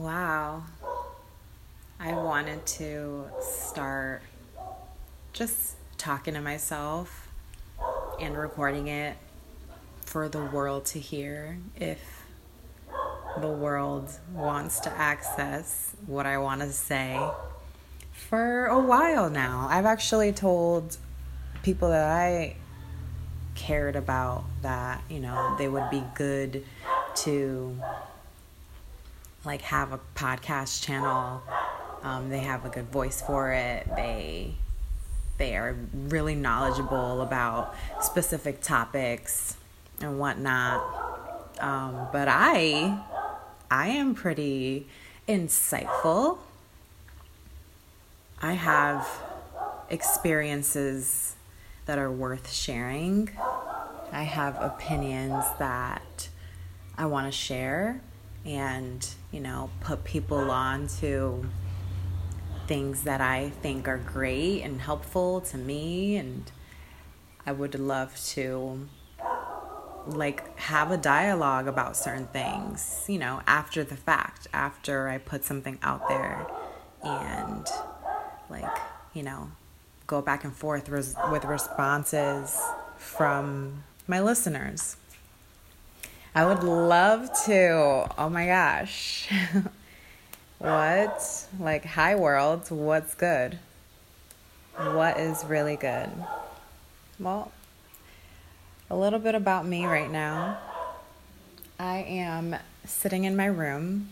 Wow. 0.00 0.62
I 1.98 2.14
wanted 2.14 2.64
to 2.64 3.26
start 3.38 4.22
just 5.34 5.76
talking 5.98 6.32
to 6.32 6.40
myself 6.40 7.28
and 8.18 8.34
recording 8.34 8.88
it 8.88 9.18
for 10.06 10.26
the 10.30 10.42
world 10.42 10.86
to 10.86 10.98
hear 10.98 11.58
if 11.76 12.00
the 13.42 13.50
world 13.50 14.10
wants 14.32 14.80
to 14.80 14.90
access 14.90 15.94
what 16.06 16.24
I 16.24 16.38
want 16.38 16.62
to 16.62 16.72
say 16.72 17.20
for 18.10 18.68
a 18.68 18.78
while 18.78 19.28
now. 19.28 19.66
I've 19.68 19.84
actually 19.84 20.32
told 20.32 20.96
people 21.62 21.90
that 21.90 22.10
I 22.10 22.56
cared 23.54 23.96
about 23.96 24.44
that, 24.62 25.04
you 25.10 25.20
know, 25.20 25.56
they 25.58 25.68
would 25.68 25.90
be 25.90 26.02
good 26.14 26.64
to 27.16 27.78
like 29.44 29.62
have 29.62 29.92
a 29.92 30.00
podcast 30.14 30.82
channel. 30.84 31.42
Um, 32.02 32.30
they 32.30 32.40
have 32.40 32.64
a 32.64 32.68
good 32.68 32.90
voice 32.90 33.20
for 33.20 33.52
it. 33.52 33.86
They 33.96 34.54
they 35.38 35.56
are 35.56 35.74
really 35.94 36.34
knowledgeable 36.34 37.22
about 37.22 37.74
specific 38.00 38.60
topics 38.60 39.56
and 40.00 40.18
whatnot. 40.18 41.56
Um, 41.60 42.08
but 42.12 42.28
I 42.28 43.02
I 43.70 43.88
am 43.88 44.14
pretty 44.14 44.86
insightful. 45.28 46.38
I 48.42 48.52
have 48.52 49.06
experiences 49.90 51.34
that 51.86 51.98
are 51.98 52.10
worth 52.10 52.52
sharing. 52.52 53.30
I 54.12 54.22
have 54.22 54.56
opinions 54.60 55.44
that 55.58 56.28
I 56.96 57.06
want 57.06 57.26
to 57.26 57.32
share 57.32 58.00
and, 58.44 59.06
you 59.30 59.40
know, 59.40 59.70
put 59.80 60.04
people 60.04 60.50
on 60.50 60.88
to 61.00 61.46
things 62.66 63.02
that 63.02 63.20
I 63.20 63.50
think 63.62 63.88
are 63.88 63.98
great 63.98 64.62
and 64.62 64.80
helpful 64.80 65.40
to 65.42 65.58
me 65.58 66.16
and 66.16 66.50
I 67.44 67.52
would 67.52 67.78
love 67.78 68.16
to 68.28 68.88
like 70.06 70.56
have 70.58 70.90
a 70.90 70.96
dialogue 70.96 71.66
about 71.66 71.96
certain 71.96 72.26
things, 72.28 73.04
you 73.08 73.18
know, 73.18 73.42
after 73.46 73.84
the 73.84 73.96
fact, 73.96 74.46
after 74.52 75.08
I 75.08 75.18
put 75.18 75.44
something 75.44 75.78
out 75.82 76.08
there 76.08 76.46
and 77.02 77.66
like, 78.48 78.78
you 79.14 79.22
know, 79.22 79.50
go 80.06 80.22
back 80.22 80.44
and 80.44 80.54
forth 80.54 80.88
res- 80.88 81.16
with 81.30 81.44
responses 81.44 82.58
from 82.96 83.84
my 84.06 84.20
listeners. 84.20 84.96
I 86.34 86.44
would 86.44 86.62
love 86.62 87.28
to. 87.46 88.06
Oh 88.16 88.28
my 88.30 88.46
gosh. 88.46 89.28
what? 90.58 91.46
Like, 91.58 91.84
hi 91.84 92.14
world, 92.14 92.70
what's 92.70 93.14
good? 93.14 93.58
What 94.76 95.18
is 95.18 95.44
really 95.44 95.74
good? 95.74 96.08
Well, 97.18 97.50
a 98.88 98.96
little 98.96 99.18
bit 99.18 99.34
about 99.34 99.66
me 99.66 99.86
right 99.86 100.10
now. 100.10 100.58
I 101.80 101.98
am 101.98 102.54
sitting 102.86 103.24
in 103.24 103.36
my 103.36 103.46
room 103.46 104.10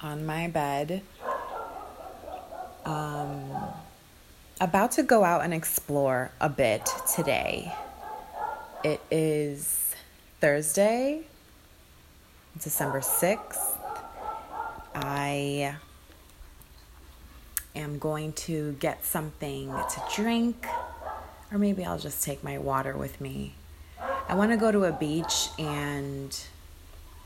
on 0.00 0.24
my 0.24 0.46
bed, 0.46 1.02
um, 2.84 3.50
about 4.60 4.92
to 4.92 5.02
go 5.02 5.24
out 5.24 5.42
and 5.42 5.52
explore 5.52 6.30
a 6.40 6.48
bit 6.48 6.88
today. 7.14 7.74
It 8.84 9.00
is 9.10 9.87
Thursday, 10.40 11.22
December 12.62 13.00
6th. 13.00 13.76
I 14.94 15.74
am 17.74 17.98
going 17.98 18.32
to 18.34 18.72
get 18.74 19.04
something 19.04 19.68
to 19.68 20.02
drink, 20.14 20.64
or 21.50 21.58
maybe 21.58 21.84
I'll 21.84 21.98
just 21.98 22.22
take 22.22 22.44
my 22.44 22.56
water 22.56 22.96
with 22.96 23.20
me. 23.20 23.54
I 24.28 24.36
want 24.36 24.52
to 24.52 24.56
go 24.56 24.70
to 24.70 24.84
a 24.84 24.92
beach 24.92 25.48
and 25.58 26.40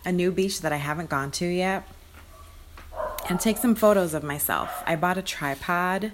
a 0.06 0.12
new 0.12 0.32
beach 0.32 0.62
that 0.62 0.72
I 0.72 0.76
haven't 0.76 1.10
gone 1.10 1.32
to 1.32 1.46
yet 1.46 1.86
and 3.28 3.38
take 3.38 3.58
some 3.58 3.74
photos 3.74 4.14
of 4.14 4.22
myself. 4.22 4.82
I 4.86 4.96
bought 4.96 5.18
a 5.18 5.22
tripod 5.22 6.12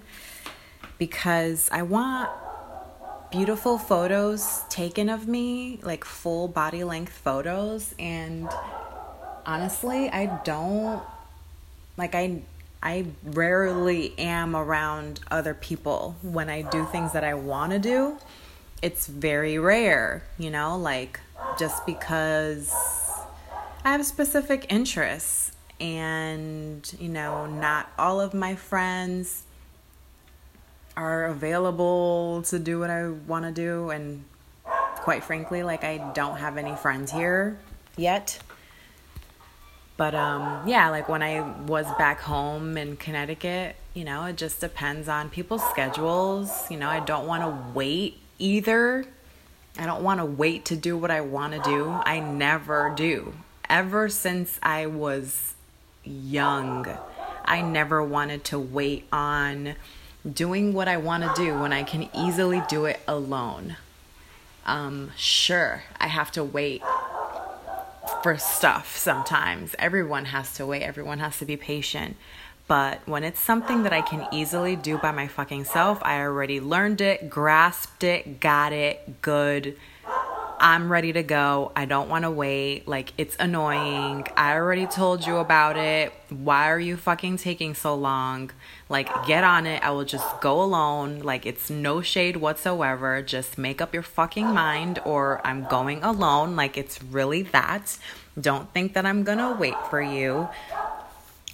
because 0.99 1.69
I 1.71 1.83
want 1.83 2.31
beautiful 3.31 3.79
photos 3.79 4.63
taken 4.69 5.09
of 5.09 5.29
me, 5.29 5.81
like 5.83 6.05
full 6.05 6.49
body 6.49 6.85
length 6.85 7.13
photos 7.13 7.95
and 7.99 8.49
honestly, 9.45 10.09
I 10.09 10.41
don't 10.45 11.03
like 11.97 12.15
I 12.15 12.43
I 12.83 13.07
rarely 13.25 14.17
am 14.19 14.55
around 14.55 15.21
other 15.31 15.53
people 15.53 16.17
when 16.23 16.49
I 16.49 16.63
do 16.63 16.87
things 16.87 17.13
that 17.13 17.25
I 17.25 17.35
want 17.35 17.73
to 17.73 17.79
do. 17.79 18.17
It's 18.81 19.09
very 19.09 19.59
rare, 19.59 20.23
you 20.39 20.51
know, 20.51 20.77
like 20.77 21.19
just 21.59 21.85
because 21.87 22.73
I 23.85 23.93
have 23.93 24.07
specific 24.07 24.67
interests 24.69 25.53
and, 25.81 26.89
you 27.01 27.09
know, 27.09 27.47
not 27.47 27.91
all 27.99 28.21
of 28.21 28.33
my 28.35 28.55
friends 28.55 29.43
are 30.99 31.27
available 31.27 32.43
to 32.43 32.59
do 32.59 32.81
what 32.81 32.91
I 32.91 33.09
want 33.09 33.45
to 33.45 33.53
do. 33.53 33.91
And 33.91 34.25
quite 34.97 35.23
frankly, 35.23 35.63
like 35.63 35.85
I 35.85 35.99
don't 36.13 36.39
have 36.39 36.57
any 36.57 36.75
friends 36.75 37.13
here 37.13 37.59
yet. 37.97 38.39
But 39.97 40.15
um, 40.15 40.67
yeah, 40.67 40.91
like 40.91 41.09
when 41.09 41.23
I 41.23 41.41
was 41.63 41.87
back 41.99 42.21
home 42.21 42.77
in 42.77 42.97
Connecticut, 42.97 43.77
you 43.95 44.05
know, 44.05 44.25
it 44.25 44.37
just 44.37 44.61
depends 44.61 45.09
on 45.09 45.31
people's 45.31 45.63
schedules. 45.71 46.69
You 46.69 46.77
know, 46.77 46.89
I 46.89 47.01
don't 47.01 47.27
want 47.27 47.43
to 47.43 47.73
wait 47.73 48.19
either. 48.39 49.05
I 49.79 49.87
don't 49.87 50.03
want 50.03 50.19
to 50.19 50.27
wait 50.27 50.65
to 50.67 50.77
do 50.77 50.97
what 50.97 51.13
I 51.13 51.21
want 51.21 51.53
to 51.55 51.61
do. 51.61 51.91
I 51.91 52.19
never 52.19 52.93
do. 52.97 53.35
Ever 53.69 54.09
since 54.09 54.59
I 54.63 54.87
was 54.87 55.55
young, 56.05 56.89
I 57.45 57.61
never 57.63 58.03
wanted 58.03 58.43
to 58.45 58.59
wait 58.59 59.07
on 59.13 59.77
doing 60.33 60.73
what 60.73 60.89
I 60.89 60.97
want 60.97 61.25
to 61.25 61.33
do 61.43 61.59
when 61.59 61.73
I 61.73 61.83
can 61.83 62.09
easily 62.15 62.63
do 62.69 62.85
it 62.85 63.01
alone. 63.07 63.77
Um, 64.67 65.13
sure, 65.17 65.85
I 65.99 66.09
have 66.09 66.31
to 66.33 66.45
wait 66.45 66.83
for 68.23 68.37
stuff 68.37 68.97
sometimes. 68.97 69.75
Everyone 69.79 70.27
has 70.27 70.55
to 70.55 70.67
wait, 70.67 70.83
everyone 70.83 71.19
has 71.21 71.39
to 71.39 71.45
be 71.45 71.57
patient. 71.57 72.17
But 72.67 73.01
when 73.07 73.25
it's 73.25 73.41
something 73.41 73.83
that 73.85 73.95
I 73.95 74.03
can 74.03 74.27
easily 74.31 74.77
do 74.77 74.99
by 74.99 75.11
my 75.11 75.27
fucking 75.27 75.65
self, 75.65 76.03
I 76.03 76.21
already 76.21 76.61
learned 76.61 77.01
it, 77.01 77.31
grasped 77.31 78.05
it, 78.05 78.41
got 78.41 78.73
it, 78.73 79.23
good 79.23 79.77
I'm 80.61 80.91
ready 80.91 81.13
to 81.13 81.23
go. 81.23 81.71
I 81.77 81.85
don't 81.85 82.09
want 82.09 82.25
to 82.25 82.31
wait. 82.31 82.89
Like, 82.89 83.13
it's 83.17 83.37
annoying. 83.39 84.27
I 84.37 84.55
already 84.55 84.87
told 84.87 85.27
you 85.27 85.37
about 85.37 85.77
it. 85.77 86.13
Why 86.31 86.71
are 86.71 86.81
you 86.81 86.97
fucking 86.97 87.37
taking 87.37 87.75
so 87.75 87.95
long? 87.95 88.51
Like, 88.89 89.09
get 89.27 89.45
on 89.45 89.67
it. 89.67 89.83
I 89.85 89.91
will 89.91 90.05
just 90.05 90.41
go 90.41 90.61
alone. 90.61 91.21
Like, 91.21 91.47
it's 91.47 91.71
no 91.71 92.03
shade 92.03 92.39
whatsoever. 92.39 93.23
Just 93.23 93.57
make 93.57 93.81
up 93.81 93.95
your 93.95 94.03
fucking 94.03 94.47
mind, 94.47 94.99
or 95.05 95.41
I'm 95.45 95.65
going 95.65 96.03
alone. 96.03 96.57
Like, 96.57 96.77
it's 96.77 97.03
really 97.03 97.43
that. 97.43 97.97
Don't 98.41 98.73
think 98.73 98.95
that 98.95 99.07
I'm 99.07 99.23
gonna 99.23 99.57
wait 99.59 99.77
for 99.91 100.01
you. 100.01 100.49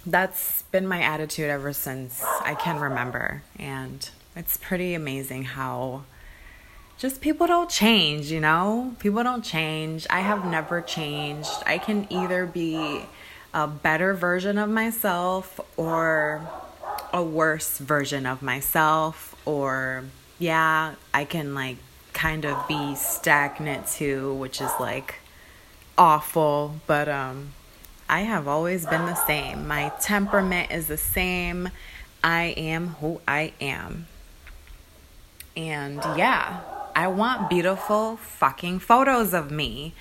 That's 0.05 0.63
been 0.71 0.87
my 0.87 1.01
attitude 1.01 1.49
ever 1.49 1.73
since 1.73 2.23
I 2.41 2.55
can 2.55 2.79
remember. 2.79 3.43
And 3.57 4.07
it's 4.35 4.57
pretty 4.57 4.93
amazing 4.93 5.43
how 5.43 6.03
just 6.97 7.21
people 7.21 7.47
don't 7.47 7.69
change, 7.69 8.31
you 8.31 8.39
know? 8.39 8.95
People 8.99 9.23
don't 9.23 9.43
change. 9.43 10.07
I 10.09 10.21
have 10.21 10.45
never 10.45 10.81
changed. 10.81 11.51
I 11.65 11.77
can 11.77 12.07
either 12.09 12.45
be 12.45 13.01
a 13.53 13.67
better 13.67 14.13
version 14.13 14.57
of 14.57 14.69
myself 14.69 15.59
or 15.77 16.47
a 17.13 17.23
worse 17.23 17.77
version 17.77 18.25
of 18.25 18.41
myself 18.41 19.35
or 19.45 20.03
yeah, 20.39 20.95
I 21.13 21.23
can 21.25 21.53
like 21.53 21.77
kind 22.13 22.45
of 22.45 22.67
be 22.67 22.95
stagnant 22.95 23.87
too, 23.87 24.33
which 24.33 24.59
is 24.59 24.71
like 24.79 25.15
awful, 25.97 26.75
but 26.87 27.07
um 27.07 27.53
I 28.07 28.21
have 28.21 28.47
always 28.47 28.85
been 28.85 29.05
the 29.05 29.15
same. 29.15 29.67
My 29.67 29.91
temperament 29.99 30.71
is 30.71 30.87
the 30.87 30.97
same. 30.97 31.69
I 32.23 32.53
am 32.57 32.89
who 32.99 33.19
I 33.27 33.53
am. 33.59 34.07
And 35.57 35.97
yeah, 36.17 36.61
I 36.95 37.07
want 37.07 37.49
beautiful 37.49 38.15
fucking 38.15 38.79
photos 38.79 39.33
of 39.33 39.51
me. 39.51 39.93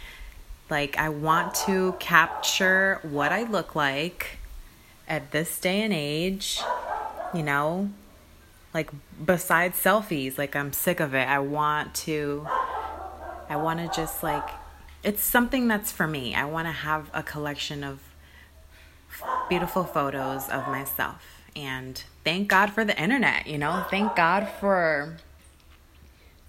Like, 0.70 0.96
I 0.96 1.08
want 1.08 1.54
to 1.66 1.96
capture 1.98 3.00
what 3.02 3.32
I 3.32 3.42
look 3.42 3.74
like 3.74 4.38
at 5.08 5.32
this 5.32 5.58
day 5.58 5.82
and 5.82 5.92
age, 5.92 6.60
you 7.34 7.42
know? 7.42 7.90
Like, 8.72 8.90
besides 9.24 9.76
selfies, 9.76 10.38
like, 10.38 10.54
I'm 10.54 10.72
sick 10.72 11.00
of 11.00 11.14
it. 11.14 11.28
I 11.28 11.40
want 11.40 11.94
to, 12.06 12.46
I 13.48 13.56
want 13.56 13.80
to 13.80 13.94
just 13.94 14.22
like, 14.22 14.48
it's 15.02 15.22
something 15.22 15.66
that's 15.66 15.90
for 15.90 16.06
me. 16.06 16.34
I 16.34 16.44
want 16.44 16.68
to 16.68 16.72
have 16.72 17.10
a 17.12 17.24
collection 17.24 17.82
of 17.82 17.98
beautiful 19.48 19.82
photos 19.82 20.48
of 20.48 20.68
myself. 20.68 21.42
And 21.56 22.02
thank 22.24 22.48
God 22.48 22.70
for 22.70 22.84
the 22.84 23.00
internet, 23.00 23.48
you 23.48 23.58
know? 23.58 23.84
Thank 23.90 24.14
God 24.14 24.48
for 24.60 25.16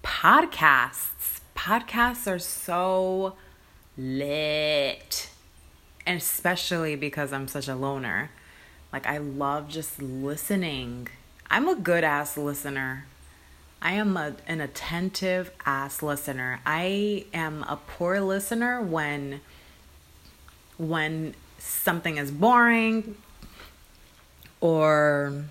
podcasts. 0.06 1.40
Podcasts 1.56 2.30
are 2.30 2.38
so 2.38 3.34
lit. 3.98 5.28
And 6.06 6.18
especially 6.18 6.94
because 6.94 7.32
I'm 7.32 7.48
such 7.48 7.66
a 7.66 7.74
loner. 7.74 8.30
Like, 8.92 9.06
I 9.06 9.18
love 9.18 9.68
just 9.68 10.00
listening. 10.00 11.08
I'm 11.50 11.68
a 11.68 11.74
good 11.74 12.04
ass 12.04 12.36
listener. 12.36 13.06
I 13.82 13.94
am 13.94 14.16
a, 14.16 14.36
an 14.46 14.60
attentive 14.60 15.50
ass 15.66 16.02
listener. 16.02 16.60
I 16.64 17.24
am 17.34 17.64
a 17.64 17.76
poor 17.76 18.20
listener 18.20 18.80
when 18.80 19.40
when 20.78 21.34
something 21.58 22.18
is 22.18 22.30
boring 22.30 23.16
or 24.60 25.44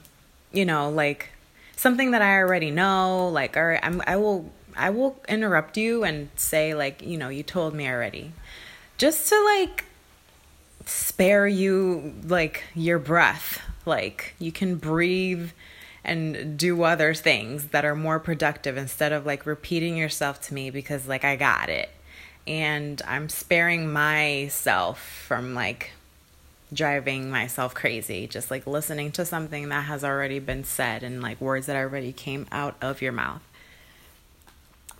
you 0.52 0.64
know 0.64 0.90
like 0.90 1.30
something 1.76 2.12
that 2.12 2.22
I 2.22 2.38
already 2.38 2.72
know 2.72 3.30
like 3.30 3.56
right 3.56 3.80
I'm 3.82 4.02
I 4.06 4.16
will 4.18 4.52
I 4.76 4.90
will 4.90 5.20
interrupt 5.28 5.78
you 5.78 6.04
and 6.04 6.30
say 6.36 6.74
like 6.74 7.02
you 7.02 7.18
know 7.18 7.30
you 7.30 7.44
told 7.44 7.74
me 7.74 7.88
already. 7.88 8.34
Just 8.98 9.30
to 9.30 9.44
like 9.58 9.86
spare 10.86 11.48
you 11.48 12.14
like 12.24 12.64
your 12.76 13.00
breath. 13.00 13.62
Like 13.86 14.36
you 14.40 14.52
can 14.52 14.76
breathe 14.76 15.52
and 16.04 16.58
do 16.58 16.84
other 16.84 17.14
things 17.14 17.68
that 17.70 17.84
are 17.84 17.96
more 17.96 18.20
productive 18.20 18.78
instead 18.78 19.12
of 19.12 19.26
like 19.26 19.46
repeating 19.46 19.98
yourself 19.98 20.40
to 20.42 20.54
me 20.54 20.70
because 20.70 21.08
like 21.08 21.24
I 21.24 21.36
got 21.36 21.70
it. 21.70 21.90
And 22.48 23.02
I'm 23.08 23.28
sparing 23.28 23.92
myself 23.92 25.02
from 25.28 25.56
like 25.56 25.92
driving 26.74 27.30
myself 27.30 27.76
crazy 27.76 28.28
just 28.28 28.50
like 28.50 28.66
listening 28.66 29.12
to 29.12 29.26
something 29.26 29.70
that 29.70 29.86
has 29.86 30.04
already 30.04 30.40
been 30.40 30.64
said 30.64 31.04
and 31.04 31.22
like 31.22 31.40
words 31.40 31.68
that 31.68 31.76
already 31.76 32.12
came 32.12 32.48
out 32.52 32.76
of 32.82 33.02
your 33.02 33.12
mouth. 33.12 33.42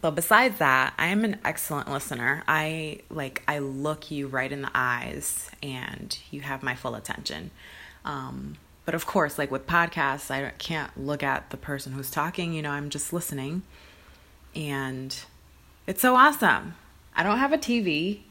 But 0.02 0.12
besides 0.12 0.60
that 0.60 0.94
i 0.98 1.08
am 1.08 1.24
an 1.24 1.40
excellent 1.44 1.90
listener. 1.90 2.44
I 2.48 3.00
like 3.10 3.42
i 3.48 3.60
look 3.60 4.12
you 4.12 4.28
right 4.28 4.52
in 4.52 4.62
the 4.62 4.72
eyes 4.76 5.50
and 5.64 6.18
you 6.32 6.42
have 6.42 6.62
my 6.62 6.76
full 6.76 6.96
attention. 6.96 7.52
Um, 8.04 8.58
but 8.86 8.94
of 8.94 9.08
course 9.08 9.40
like 9.40 9.50
with 9.50 9.66
podcasts 9.66 10.30
i 10.30 10.52
can't 10.60 10.92
look 10.96 11.24
at 11.24 11.50
the 11.50 11.58
person 11.58 11.94
who's 11.94 12.12
talking 12.12 12.54
you 12.54 12.62
know 12.62 12.72
i'm 12.72 12.90
just 12.90 13.12
listening. 13.12 13.64
And 14.56 15.18
it's 15.88 16.02
so 16.02 16.16
awesome. 16.16 16.76
I 17.16 17.24
don't 17.24 17.40
have 17.40 17.54
a 17.54 17.58
tv 17.58 18.22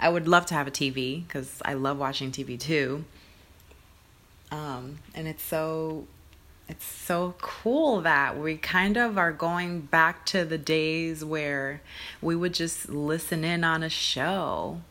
I 0.00 0.08
would 0.08 0.28
love 0.28 0.46
to 0.46 0.54
have 0.54 0.66
a 0.66 0.70
TV 0.70 1.26
because 1.26 1.60
I 1.64 1.74
love 1.74 1.98
watching 1.98 2.30
TV 2.30 2.58
too. 2.58 3.04
Um, 4.50 4.98
and 5.14 5.28
it's 5.28 5.42
so 5.42 6.06
it's 6.68 6.84
so 6.84 7.34
cool 7.40 8.02
that 8.02 8.38
we 8.38 8.56
kind 8.56 8.96
of 8.98 9.16
are 9.16 9.32
going 9.32 9.80
back 9.80 10.26
to 10.26 10.44
the 10.44 10.58
days 10.58 11.24
where 11.24 11.80
we 12.20 12.36
would 12.36 12.52
just 12.52 12.90
listen 12.90 13.42
in 13.42 13.64
on 13.64 13.82
a 13.82 13.88
show. 13.88 14.82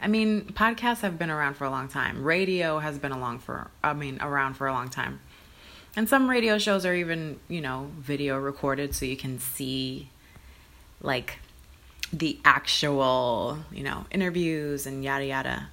I 0.00 0.08
mean, 0.08 0.46
podcasts 0.46 1.00
have 1.00 1.18
been 1.18 1.30
around 1.30 1.54
for 1.54 1.64
a 1.64 1.70
long 1.70 1.88
time. 1.88 2.24
Radio 2.24 2.78
has 2.78 2.98
been 2.98 3.12
along 3.12 3.40
for 3.40 3.70
I 3.84 3.92
mean 3.92 4.18
around 4.20 4.54
for 4.54 4.66
a 4.66 4.72
long 4.72 4.88
time. 4.88 5.20
And 5.94 6.08
some 6.08 6.28
radio 6.28 6.58
shows 6.58 6.84
are 6.84 6.94
even, 6.94 7.40
you 7.48 7.62
know, 7.62 7.90
video 7.98 8.38
recorded 8.38 8.94
so 8.94 9.06
you 9.06 9.16
can 9.16 9.38
see 9.38 10.10
like 11.00 11.38
the 12.12 12.38
actual, 12.44 13.58
you 13.72 13.82
know, 13.82 14.06
interviews 14.10 14.86
and 14.86 15.04
yada 15.04 15.26
yada. 15.26 15.68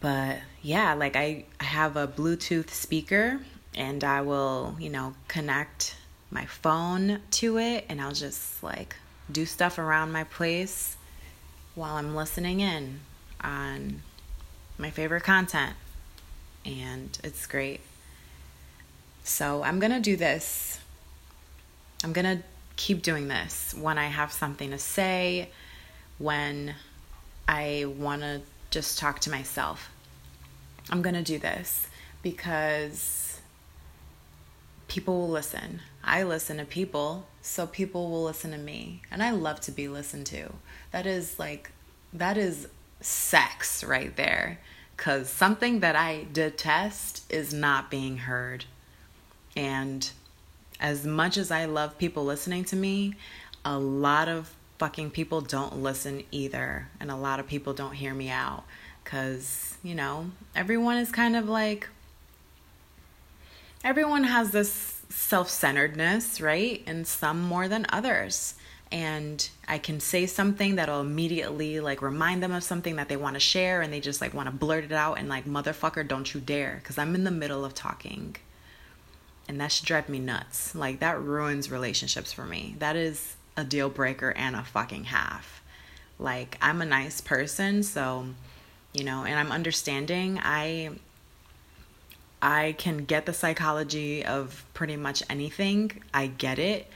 But 0.00 0.38
yeah, 0.62 0.94
like 0.94 1.16
I, 1.16 1.44
I 1.60 1.64
have 1.64 1.96
a 1.96 2.06
Bluetooth 2.06 2.70
speaker 2.70 3.40
and 3.74 4.02
I 4.04 4.22
will, 4.22 4.76
you 4.78 4.90
know, 4.90 5.14
connect 5.28 5.96
my 6.30 6.46
phone 6.46 7.20
to 7.30 7.58
it 7.58 7.84
and 7.88 8.00
I'll 8.00 8.12
just 8.12 8.62
like 8.62 8.96
do 9.30 9.46
stuff 9.46 9.78
around 9.78 10.12
my 10.12 10.24
place 10.24 10.96
while 11.74 11.96
I'm 11.96 12.14
listening 12.14 12.60
in 12.60 13.00
on 13.40 14.02
my 14.78 14.90
favorite 14.90 15.22
content. 15.22 15.74
And 16.64 17.18
it's 17.22 17.46
great. 17.46 17.80
So 19.22 19.62
I'm 19.62 19.78
going 19.78 19.92
to 19.92 20.00
do 20.00 20.16
this. 20.16 20.80
I'm 22.04 22.12
going 22.12 22.38
to 22.38 22.44
keep 22.76 23.02
doing 23.02 23.28
this 23.28 23.74
when 23.74 23.98
I 23.98 24.06
have 24.06 24.32
something 24.32 24.70
to 24.70 24.78
say, 24.78 25.50
when 26.18 26.74
I 27.48 27.86
want 27.98 28.22
to 28.22 28.42
just 28.70 28.98
talk 28.98 29.20
to 29.20 29.30
myself. 29.30 29.90
I'm 30.90 31.02
going 31.02 31.14
to 31.14 31.22
do 31.22 31.38
this 31.38 31.88
because 32.22 33.40
people 34.88 35.20
will 35.20 35.28
listen. 35.28 35.80
I 36.04 36.22
listen 36.22 36.58
to 36.58 36.64
people, 36.64 37.26
so 37.42 37.66
people 37.66 38.10
will 38.10 38.22
listen 38.22 38.52
to 38.52 38.58
me. 38.58 39.02
And 39.10 39.22
I 39.22 39.30
love 39.30 39.60
to 39.62 39.72
be 39.72 39.88
listened 39.88 40.26
to. 40.26 40.52
That 40.92 41.06
is 41.06 41.38
like, 41.38 41.72
that 42.12 42.38
is 42.38 42.68
sex 43.00 43.82
right 43.82 44.14
there. 44.16 44.60
Because 44.96 45.28
something 45.28 45.80
that 45.80 45.96
I 45.96 46.26
detest 46.32 47.30
is 47.30 47.52
not 47.52 47.90
being 47.90 48.18
heard. 48.18 48.64
And 49.56 50.08
as 50.80 51.06
much 51.06 51.36
as 51.36 51.50
I 51.50 51.64
love 51.64 51.98
people 51.98 52.24
listening 52.24 52.64
to 52.66 52.76
me, 52.76 53.14
a 53.64 53.78
lot 53.78 54.28
of 54.28 54.54
fucking 54.78 55.10
people 55.10 55.40
don't 55.40 55.82
listen 55.82 56.22
either. 56.30 56.88
And 57.00 57.10
a 57.10 57.16
lot 57.16 57.40
of 57.40 57.46
people 57.46 57.72
don't 57.72 57.94
hear 57.94 58.14
me 58.14 58.30
out. 58.30 58.64
Because, 59.02 59.76
you 59.82 59.94
know, 59.94 60.30
everyone 60.54 60.96
is 60.96 61.12
kind 61.12 61.36
of 61.36 61.48
like, 61.48 61.88
everyone 63.84 64.24
has 64.24 64.50
this 64.50 65.02
self 65.08 65.48
centeredness, 65.48 66.40
right? 66.40 66.82
And 66.86 67.06
some 67.06 67.40
more 67.40 67.68
than 67.68 67.86
others. 67.90 68.54
And 68.92 69.48
I 69.66 69.78
can 69.78 69.98
say 69.98 70.26
something 70.26 70.76
that'll 70.76 71.00
immediately 71.00 71.80
like 71.80 72.02
remind 72.02 72.42
them 72.42 72.52
of 72.52 72.62
something 72.62 72.96
that 72.96 73.08
they 73.08 73.16
want 73.16 73.34
to 73.34 73.40
share 73.40 73.82
and 73.82 73.92
they 73.92 74.00
just 74.00 74.20
like 74.20 74.32
want 74.32 74.48
to 74.48 74.54
blurt 74.54 74.84
it 74.84 74.92
out 74.92 75.18
and 75.18 75.28
like, 75.28 75.44
motherfucker, 75.44 76.06
don't 76.06 76.32
you 76.32 76.40
dare. 76.40 76.76
Because 76.80 76.98
I'm 76.98 77.14
in 77.14 77.24
the 77.24 77.30
middle 77.30 77.64
of 77.64 77.74
talking 77.74 78.36
and 79.48 79.60
that 79.60 79.72
should 79.72 79.86
drive 79.86 80.08
me 80.08 80.18
nuts. 80.18 80.74
Like 80.74 81.00
that 81.00 81.20
ruins 81.20 81.70
relationships 81.70 82.32
for 82.32 82.44
me. 82.44 82.76
That 82.78 82.96
is 82.96 83.36
a 83.56 83.64
deal 83.64 83.88
breaker 83.88 84.32
and 84.32 84.56
a 84.56 84.64
fucking 84.64 85.04
half. 85.04 85.62
Like 86.18 86.58
I'm 86.60 86.82
a 86.82 86.86
nice 86.86 87.20
person, 87.20 87.82
so 87.82 88.26
you 88.92 89.04
know, 89.04 89.24
and 89.24 89.38
I'm 89.38 89.52
understanding. 89.52 90.40
I 90.42 90.90
I 92.40 92.74
can 92.78 93.04
get 93.04 93.26
the 93.26 93.32
psychology 93.32 94.24
of 94.24 94.64
pretty 94.74 94.96
much 94.96 95.22
anything. 95.28 96.02
I 96.12 96.26
get 96.26 96.58
it, 96.58 96.86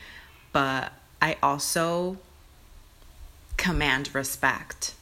but 0.52 0.92
I 1.20 1.36
also 1.42 2.18
command 3.56 4.14
respect. 4.14 4.94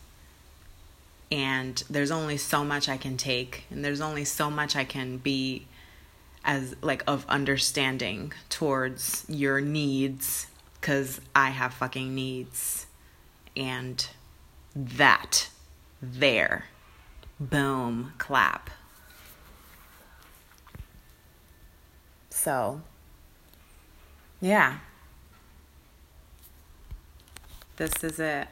And 1.31 1.83
there's 1.90 2.11
only 2.11 2.38
so 2.38 2.64
much 2.64 2.88
I 2.88 2.97
can 2.97 3.17
take, 3.17 3.64
and 3.71 3.85
there's 3.85 4.00
only 4.00 4.25
so 4.25 4.50
much 4.50 4.75
I 4.75 4.85
can 4.85 5.19
be 5.19 5.67
as 6.49 6.75
like 6.81 7.05
of 7.07 7.26
understanding 7.28 8.33
towards 8.49 9.26
your 9.28 9.61
needs 9.61 10.47
cuz 10.81 11.21
I 11.37 11.50
have 11.50 11.75
fucking 11.75 12.14
needs. 12.14 12.87
And 13.55 14.05
that 14.75 15.50
there. 16.00 16.64
Boom. 17.38 18.14
Clap. 18.17 18.71
So 22.31 22.81
yeah. 24.40 24.78
This 27.76 27.93
is 28.02 28.19
it. 28.19 28.49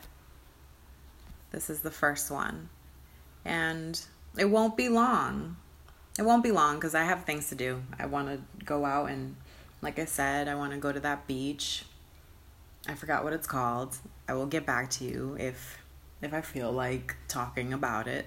This 1.50 1.71
is 1.71 1.81
the 1.81 1.91
first 1.91 2.31
one. 2.31 2.69
And 3.45 3.99
it 4.37 4.50
won't 4.50 4.76
be 4.76 4.91
long 4.91 5.57
it 6.18 6.25
won't 6.25 6.42
be 6.42 6.50
long 6.50 6.76
because 6.76 6.94
I 6.94 7.04
have 7.04 7.25
things 7.25 7.49
to 7.50 7.54
do. 7.54 7.82
I 7.99 8.06
want 8.06 8.28
to 8.28 8.64
go 8.64 8.85
out 8.85 9.11
and, 9.11 9.37
like 9.82 9.99
I 9.99 10.06
said, 10.06 10.49
I 10.49 10.54
want 10.54 10.73
to 10.73 10.78
go 10.78 10.92
to 10.92 11.00
that 11.00 11.26
beach. 11.26 11.85
I 12.88 12.94
forgot 12.94 13.25
what 13.25 13.32
it's 13.32 13.46
called. 13.46 13.96
I 14.28 14.35
will 14.35 14.46
get 14.46 14.64
back 14.64 14.90
to 14.90 15.04
you 15.04 15.37
if 15.38 15.78
if 16.23 16.32
I 16.32 16.40
feel 16.40 16.73
like 16.73 17.16
talking 17.28 17.73
about 17.73 18.08
it. 18.08 18.26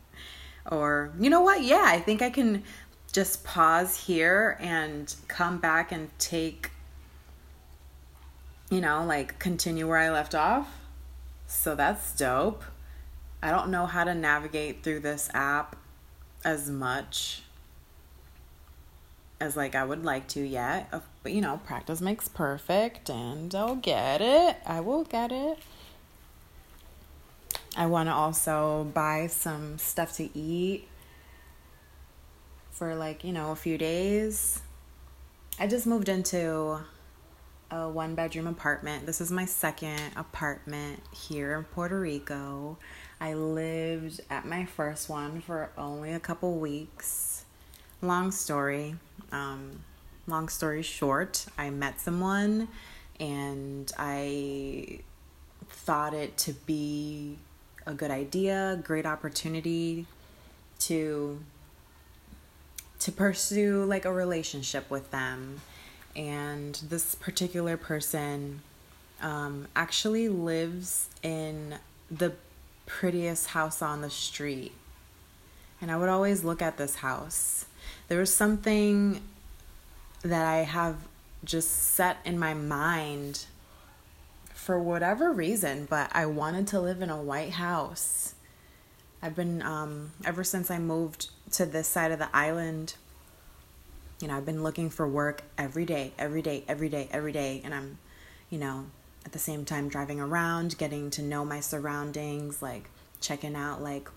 or 0.70 1.12
you 1.18 1.30
know 1.30 1.42
what? 1.42 1.62
Yeah, 1.62 1.84
I 1.84 2.00
think 2.00 2.22
I 2.22 2.30
can 2.30 2.64
just 3.12 3.44
pause 3.44 4.06
here 4.06 4.56
and 4.60 5.14
come 5.28 5.58
back 5.58 5.92
and 5.92 6.10
take 6.18 6.70
you 8.70 8.80
know, 8.80 9.04
like 9.04 9.38
continue 9.38 9.86
where 9.86 9.98
I 9.98 10.10
left 10.10 10.34
off. 10.34 10.68
So 11.46 11.74
that's 11.74 12.16
dope. 12.16 12.64
I 13.42 13.50
don't 13.50 13.70
know 13.70 13.86
how 13.86 14.04
to 14.04 14.14
navigate 14.14 14.82
through 14.82 15.00
this 15.00 15.30
app 15.32 15.76
as 16.44 16.70
much 16.70 17.42
as 19.40 19.56
like 19.56 19.74
I 19.74 19.84
would 19.84 20.04
like 20.04 20.28
to 20.28 20.40
yet. 20.40 20.92
But 21.22 21.32
you 21.32 21.40
know, 21.40 21.60
practice 21.64 22.00
makes 22.00 22.28
perfect 22.28 23.08
and 23.10 23.54
I'll 23.54 23.76
get 23.76 24.20
it. 24.20 24.56
I 24.66 24.80
will 24.80 25.04
get 25.04 25.32
it. 25.32 25.58
I 27.76 27.86
want 27.86 28.08
to 28.08 28.12
also 28.12 28.84
buy 28.94 29.26
some 29.26 29.78
stuff 29.78 30.16
to 30.16 30.28
eat 30.38 30.86
for 32.70 32.94
like, 32.94 33.24
you 33.24 33.32
know, 33.32 33.50
a 33.50 33.56
few 33.56 33.78
days. 33.78 34.60
I 35.58 35.66
just 35.66 35.86
moved 35.86 36.08
into 36.08 36.80
a 37.70 37.88
one 37.88 38.14
bedroom 38.14 38.46
apartment. 38.46 39.06
This 39.06 39.20
is 39.20 39.32
my 39.32 39.44
second 39.44 40.00
apartment 40.16 41.02
here 41.12 41.54
in 41.54 41.64
Puerto 41.64 41.98
Rico. 41.98 42.78
I 43.20 43.34
lived 43.34 44.20
at 44.30 44.46
my 44.46 44.64
first 44.64 45.08
one 45.08 45.40
for 45.40 45.70
only 45.78 46.12
a 46.12 46.20
couple 46.20 46.54
weeks. 46.58 47.44
Long 48.02 48.30
story. 48.30 48.96
Um, 49.32 49.80
long 50.26 50.48
story 50.48 50.82
short, 50.82 51.46
I 51.56 51.70
met 51.70 52.00
someone 52.00 52.68
and 53.20 53.90
I 53.98 55.00
thought 55.68 56.14
it 56.14 56.36
to 56.38 56.52
be 56.52 57.38
a 57.86 57.92
good 57.92 58.10
idea, 58.10 58.80
great 58.82 59.06
opportunity 59.06 60.06
to 60.80 61.40
to 63.00 63.12
pursue 63.12 63.84
like 63.84 64.06
a 64.06 64.12
relationship 64.12 64.90
with 64.90 65.10
them. 65.10 65.60
And 66.16 66.74
this 66.88 67.14
particular 67.14 67.76
person 67.76 68.62
um, 69.20 69.68
actually 69.76 70.28
lives 70.28 71.08
in 71.22 71.76
the 72.10 72.32
prettiest 72.86 73.48
house 73.48 73.82
on 73.82 74.00
the 74.00 74.10
street. 74.10 74.72
And 75.80 75.90
I 75.90 75.96
would 75.96 76.08
always 76.08 76.44
look 76.44 76.62
at 76.62 76.76
this 76.76 76.96
house. 76.96 77.66
There 78.08 78.18
was 78.18 78.32
something 78.32 79.20
that 80.22 80.46
I 80.46 80.58
have 80.58 80.96
just 81.44 81.70
set 81.70 82.18
in 82.24 82.38
my 82.38 82.54
mind 82.54 83.46
for 84.54 84.78
whatever 84.78 85.30
reason, 85.30 85.86
but 85.90 86.10
I 86.12 86.26
wanted 86.26 86.66
to 86.68 86.80
live 86.80 87.02
in 87.02 87.10
a 87.10 87.20
white 87.20 87.52
house. 87.52 88.34
I've 89.22 89.36
been, 89.36 89.62
um, 89.62 90.12
ever 90.24 90.42
since 90.42 90.70
I 90.70 90.78
moved 90.78 91.30
to 91.52 91.66
this 91.66 91.86
side 91.86 92.12
of 92.12 92.18
the 92.18 92.34
island, 92.34 92.94
you 94.20 94.28
know, 94.28 94.36
I've 94.36 94.46
been 94.46 94.62
looking 94.62 94.90
for 94.90 95.06
work 95.06 95.42
every 95.58 95.84
day, 95.84 96.12
every 96.18 96.40
day, 96.40 96.64
every 96.66 96.88
day, 96.88 97.08
every 97.10 97.32
day. 97.32 97.60
And 97.64 97.74
I'm, 97.74 97.98
you 98.48 98.58
know, 98.58 98.86
at 99.24 99.32
the 99.32 99.38
same 99.38 99.64
time 99.64 99.88
driving 99.88 100.20
around, 100.20 100.76
getting 100.78 101.10
to 101.10 101.22
know 101.22 101.44
my 101.44 101.60
surroundings, 101.60 102.62
like 102.62 102.90
checking 103.20 103.56
out, 103.56 103.82
like, 103.82 104.08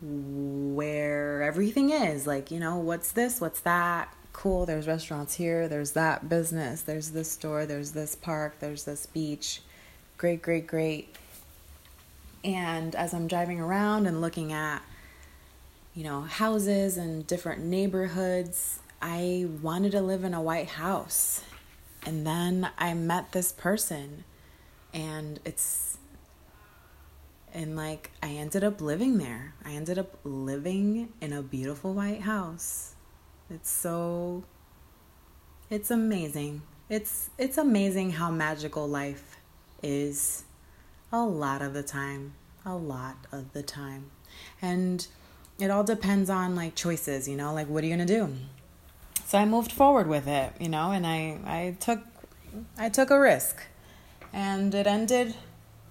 where 0.00 1.42
everything 1.42 1.90
is. 1.90 2.26
Like, 2.26 2.50
you 2.50 2.60
know, 2.60 2.76
what's 2.78 3.12
this? 3.12 3.40
What's 3.40 3.60
that? 3.60 4.14
Cool. 4.32 4.66
There's 4.66 4.86
restaurants 4.86 5.34
here. 5.34 5.68
There's 5.68 5.92
that 5.92 6.28
business. 6.28 6.82
There's 6.82 7.10
this 7.10 7.30
store. 7.30 7.66
There's 7.66 7.92
this 7.92 8.14
park. 8.14 8.56
There's 8.60 8.84
this 8.84 9.06
beach 9.06 9.60
great, 10.16 10.42
great, 10.42 10.66
great. 10.66 11.16
And 12.42 12.94
as 12.94 13.14
I'm 13.14 13.26
driving 13.26 13.60
around 13.60 14.06
and 14.06 14.20
looking 14.20 14.52
at, 14.52 14.82
you 15.94 16.04
know, 16.04 16.22
houses 16.22 16.96
and 16.96 17.26
different 17.26 17.62
neighborhoods, 17.62 18.80
I 19.00 19.48
wanted 19.62 19.92
to 19.92 20.00
live 20.00 20.24
in 20.24 20.34
a 20.34 20.42
white 20.42 20.68
house. 20.68 21.42
And 22.06 22.26
then 22.26 22.70
I 22.76 22.92
met 22.94 23.32
this 23.32 23.50
person, 23.52 24.24
and 24.94 25.40
it's, 25.44 25.98
and 27.52 27.76
like, 27.76 28.10
I 28.22 28.28
ended 28.28 28.64
up 28.64 28.80
living 28.80 29.18
there. 29.18 29.54
I 29.64 29.72
ended 29.72 29.98
up 29.98 30.18
living 30.24 31.12
in 31.20 31.32
a 31.32 31.42
beautiful 31.42 31.92
white 31.92 32.22
house. 32.22 32.94
It's 33.50 33.70
so, 33.70 34.44
it's 35.68 35.90
amazing. 35.90 36.62
It's, 36.88 37.30
it's 37.36 37.58
amazing 37.58 38.12
how 38.12 38.30
magical 38.30 38.88
life 38.88 39.36
is 39.82 40.44
a 41.12 41.22
lot 41.22 41.60
of 41.60 41.74
the 41.74 41.82
time. 41.82 42.34
A 42.64 42.74
lot 42.74 43.16
of 43.30 43.52
the 43.52 43.62
time. 43.62 44.10
And 44.62 45.06
it 45.58 45.70
all 45.70 45.84
depends 45.84 46.30
on 46.30 46.56
like 46.56 46.74
choices, 46.74 47.28
you 47.28 47.36
know, 47.36 47.52
like 47.52 47.68
what 47.68 47.84
are 47.84 47.86
you 47.86 47.94
going 47.94 48.06
to 48.06 48.14
do? 48.14 48.34
So 49.26 49.38
I 49.38 49.44
moved 49.44 49.72
forward 49.72 50.06
with 50.06 50.26
it, 50.26 50.52
you 50.60 50.68
know, 50.68 50.90
and 50.90 51.06
I 51.06 51.38
I 51.44 51.76
took 51.80 52.00
I 52.76 52.88
took 52.88 53.10
a 53.10 53.18
risk. 53.18 53.62
And 54.34 54.74
it 54.74 54.86
ended 54.86 55.34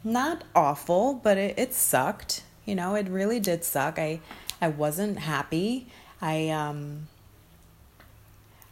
not 0.03 0.43
awful, 0.53 1.15
but 1.15 1.37
it, 1.39 1.57
it 1.57 1.73
sucked. 1.73 2.43
You 2.65 2.75
know, 2.75 2.93
it 2.93 3.07
really 3.07 3.39
did 3.39 3.63
suck. 3.63 3.97
I 3.97 4.19
I 4.61 4.67
wasn't 4.67 5.17
happy. 5.17 5.87
I 6.21 6.49
um 6.49 7.07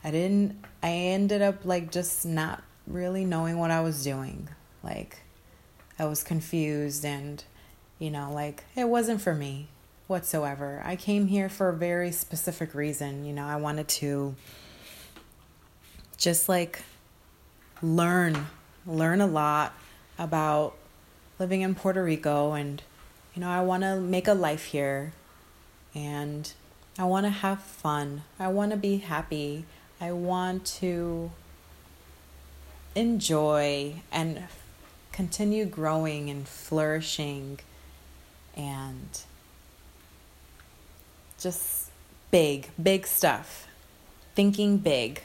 I 0.04 0.12
didn't 0.12 0.64
I 0.84 0.92
ended 0.92 1.42
up 1.42 1.66
like 1.66 1.92
just 1.92 2.26
not 2.26 2.64
really 2.86 3.26
knowing 3.26 3.58
what 3.58 3.72
I 3.72 3.82
was 3.82 4.04
doing. 4.04 4.50
Like, 4.84 5.22
I 6.00 6.06
was 6.06 6.24
confused 6.24 7.06
and, 7.06 7.44
you 8.00 8.10
know, 8.10 8.32
like, 8.32 8.64
it 8.76 8.90
wasn't 8.90 9.22
for 9.22 9.34
me 9.34 9.68
whatsoever. 10.08 10.82
I 10.84 10.96
came 10.96 11.28
here 11.28 11.50
for 11.50 11.70
a 11.70 11.74
very 11.74 12.12
specific 12.12 12.74
reason. 12.74 13.26
You 13.26 13.34
know, 13.34 13.46
I 13.46 13.56
wanted 13.58 13.88
to 13.88 14.36
just 16.18 16.50
like 16.50 16.82
learn, 17.82 18.48
learn 18.86 19.22
a 19.22 19.28
lot 19.28 19.74
about 20.18 20.76
living 21.40 21.62
in 21.62 21.76
Puerto 21.76 22.04
Rico 22.04 22.54
and, 22.54 22.82
you 23.36 23.42
know, 23.42 23.50
I 23.50 23.62
want 23.62 23.84
to 23.84 24.00
make 24.00 24.28
a 24.28 24.34
life 24.34 24.66
here 24.66 25.14
and 25.94 26.52
I 26.98 27.06
want 27.06 27.26
to 27.26 27.30
have 27.30 27.62
fun. 27.62 28.24
I 28.40 28.48
want 28.50 28.72
to 28.72 28.78
be 28.78 28.98
happy. 28.98 29.66
I 30.00 30.12
want 30.12 30.66
to 30.80 31.32
enjoy 32.96 34.02
and 34.12 34.44
continue 35.12 35.66
growing 35.66 36.30
and 36.30 36.48
flourishing 36.48 37.60
and 38.56 39.22
just 41.40 41.90
big, 42.30 42.70
big 42.82 43.08
stuff, 43.08 43.68
thinking 44.36 44.78
big. 44.78 45.24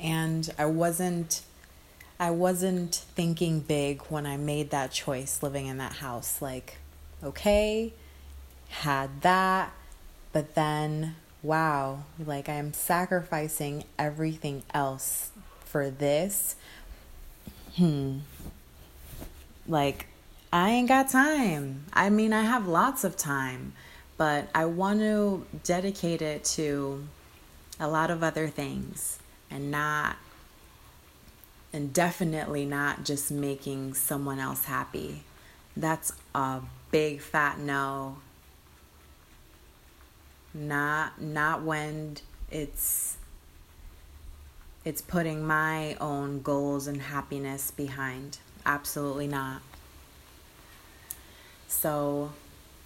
And 0.00 0.48
I 0.58 0.66
wasn't 0.66 1.42
I 2.20 2.30
wasn't 2.30 2.94
thinking 2.94 3.60
big 3.60 4.02
when 4.02 4.26
I 4.26 4.36
made 4.36 4.70
that 4.70 4.90
choice 4.90 5.42
living 5.42 5.66
in 5.66 5.78
that 5.78 5.94
house 5.94 6.42
like 6.42 6.78
okay, 7.22 7.92
had 8.68 9.22
that, 9.22 9.72
but 10.32 10.54
then 10.54 11.16
wow, 11.42 12.04
like 12.24 12.48
I'm 12.48 12.72
sacrificing 12.72 13.84
everything 13.98 14.62
else 14.72 15.30
for 15.64 15.90
this. 15.90 16.56
Hmm 17.76 18.18
like, 19.68 20.06
I 20.52 20.70
ain't 20.70 20.88
got 20.88 21.10
time. 21.10 21.84
I 21.92 22.08
mean, 22.08 22.32
I 22.32 22.42
have 22.42 22.66
lots 22.66 23.04
of 23.04 23.16
time, 23.16 23.74
but 24.16 24.48
I 24.54 24.64
want 24.64 25.00
to 25.00 25.46
dedicate 25.62 26.22
it 26.22 26.42
to 26.44 27.06
a 27.78 27.86
lot 27.86 28.10
of 28.10 28.24
other 28.24 28.48
things 28.48 29.18
and 29.50 29.70
not, 29.70 30.16
and 31.72 31.92
definitely 31.92 32.64
not 32.64 33.04
just 33.04 33.30
making 33.30 33.94
someone 33.94 34.38
else 34.38 34.64
happy. 34.64 35.22
That's 35.76 36.12
a 36.34 36.60
big 36.90 37.20
fat 37.20 37.58
no. 37.58 38.18
Not 40.54 41.20
not 41.20 41.62
when 41.62 42.16
it's 42.50 43.16
it's 44.84 45.02
putting 45.02 45.46
my 45.46 45.94
own 46.00 46.40
goals 46.40 46.86
and 46.86 47.02
happiness 47.02 47.70
behind. 47.70 48.38
Absolutely 48.64 49.26
not. 49.26 49.60
So 51.68 52.32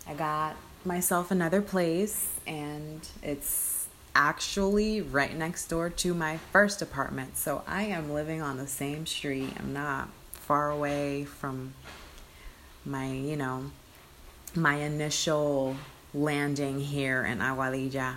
I 0.07 0.15
got 0.15 0.57
myself 0.85 1.31
another 1.31 1.62
place, 1.62 2.29
and 2.47 3.09
it's 3.23 3.82
actually 4.14 5.00
right 5.00 5.37
next 5.37 5.69
door 5.69 5.88
to 5.90 6.14
my 6.14 6.37
first 6.52 6.83
apartment. 6.83 7.37
So 7.37 7.62
I 7.66 7.85
am 7.85 8.12
living 8.12 8.42
on 8.42 8.57
the 8.57 8.66
same 8.66 9.07
street. 9.07 9.52
I'm 9.59 9.73
not 9.73 10.09
far 10.33 10.71
away 10.71 11.25
from 11.25 11.75
my, 12.85 13.11
you 13.11 13.37
know, 13.37 13.71
my 14.54 14.76
initial 14.76 15.76
landing 16.12 16.81
here 16.81 17.25
in 17.25 17.38
Aguadilla. 17.38 18.16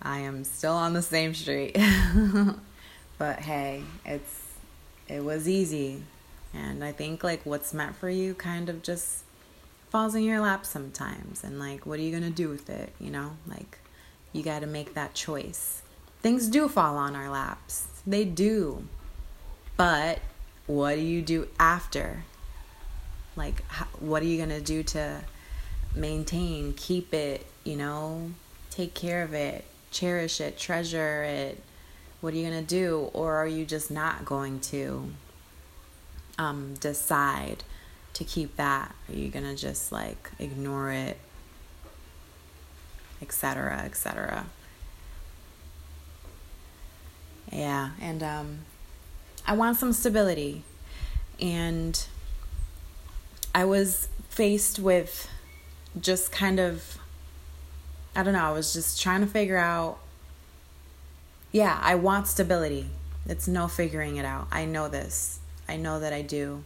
I 0.00 0.18
am 0.18 0.44
still 0.44 0.74
on 0.74 0.92
the 0.92 1.02
same 1.02 1.34
street. 1.34 1.78
but 3.18 3.38
hey, 3.40 3.84
it's 4.04 4.42
it 5.08 5.24
was 5.24 5.48
easy. 5.48 6.02
And 6.54 6.84
I 6.84 6.92
think 6.92 7.24
like 7.24 7.44
what's 7.44 7.72
meant 7.72 7.96
for 7.96 8.10
you 8.10 8.34
kind 8.34 8.68
of 8.68 8.82
just 8.82 9.24
falls 9.90 10.14
in 10.14 10.22
your 10.22 10.40
lap 10.40 10.66
sometimes. 10.66 11.44
And 11.44 11.58
like, 11.58 11.86
what 11.86 11.98
are 11.98 12.02
you 12.02 12.10
going 12.10 12.22
to 12.24 12.30
do 12.30 12.48
with 12.48 12.68
it? 12.68 12.92
You 12.98 13.10
know, 13.10 13.36
like 13.46 13.78
you 14.32 14.42
got 14.42 14.60
to 14.60 14.66
make 14.66 14.94
that 14.94 15.14
choice. 15.14 15.82
Things 16.20 16.48
do 16.48 16.68
fall 16.68 16.96
on 16.96 17.16
our 17.16 17.28
laps, 17.28 17.86
they 18.06 18.24
do. 18.24 18.84
But 19.76 20.20
what 20.66 20.96
do 20.96 21.00
you 21.00 21.22
do 21.22 21.48
after? 21.58 22.24
Like, 23.34 23.66
how, 23.68 23.86
what 23.98 24.22
are 24.22 24.26
you 24.26 24.36
going 24.36 24.50
to 24.50 24.60
do 24.60 24.82
to 24.82 25.20
maintain, 25.94 26.74
keep 26.74 27.14
it, 27.14 27.46
you 27.64 27.76
know, 27.76 28.30
take 28.70 28.94
care 28.94 29.22
of 29.22 29.32
it, 29.32 29.64
cherish 29.90 30.40
it, 30.40 30.58
treasure 30.58 31.22
it? 31.24 31.62
What 32.20 32.34
are 32.34 32.36
you 32.36 32.48
going 32.48 32.60
to 32.60 32.66
do? 32.66 33.10
Or 33.14 33.34
are 33.34 33.46
you 33.46 33.64
just 33.64 33.90
not 33.90 34.24
going 34.24 34.60
to? 34.60 35.10
um, 36.38 36.74
decide 36.74 37.64
to 38.14 38.24
keep 38.24 38.56
that? 38.56 38.94
Are 39.08 39.14
you 39.14 39.28
gonna 39.28 39.56
just 39.56 39.92
like 39.92 40.30
ignore 40.38 40.90
it 40.90 41.18
etc., 43.22 43.82
etc. 43.84 44.44
Yeah, 47.50 47.90
and 48.00 48.22
um, 48.22 48.58
I 49.46 49.54
want 49.54 49.76
some 49.76 49.92
stability. 49.92 50.64
And 51.40 52.04
I 53.54 53.64
was 53.64 54.08
faced 54.28 54.78
with 54.78 55.28
just 56.00 56.32
kind 56.32 56.58
of, 56.58 56.98
I 58.14 58.22
don't 58.22 58.32
know, 58.32 58.44
I 58.44 58.52
was 58.52 58.72
just 58.72 59.00
trying 59.00 59.20
to 59.20 59.26
figure 59.26 59.58
out, 59.58 59.98
yeah, 61.50 61.78
I 61.82 61.94
want 61.96 62.26
stability. 62.26 62.86
It's 63.26 63.46
no 63.46 63.68
figuring 63.68 64.16
it 64.16 64.24
out. 64.24 64.48
I 64.50 64.64
know 64.64 64.88
this. 64.88 65.40
I 65.68 65.76
know 65.76 66.00
that 66.00 66.12
I 66.12 66.22
do. 66.22 66.64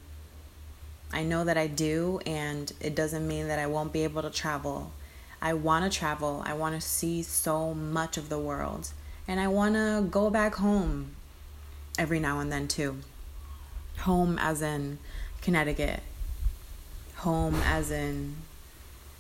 I 1.12 1.22
know 1.22 1.44
that 1.44 1.56
I 1.56 1.66
do, 1.66 2.20
and 2.26 2.72
it 2.80 2.94
doesn't 2.94 3.26
mean 3.26 3.48
that 3.48 3.58
I 3.58 3.66
won't 3.66 3.92
be 3.92 4.04
able 4.04 4.22
to 4.22 4.30
travel. 4.30 4.92
I 5.40 5.52
want 5.52 5.90
to 5.90 5.98
travel. 5.98 6.42
I 6.44 6.54
want 6.54 6.74
to 6.74 6.86
see 6.86 7.22
so 7.22 7.74
much 7.74 8.16
of 8.16 8.28
the 8.28 8.38
world. 8.38 8.92
And 9.28 9.40
I 9.40 9.48
want 9.48 9.74
to 9.74 10.06
go 10.10 10.30
back 10.30 10.56
home 10.56 11.16
every 11.98 12.20
now 12.20 12.40
and 12.40 12.50
then, 12.50 12.68
too. 12.68 12.98
Home 13.98 14.38
as 14.38 14.62
in 14.62 14.98
Connecticut, 15.40 16.00
home 17.16 17.54
as 17.64 17.90
in, 17.90 18.36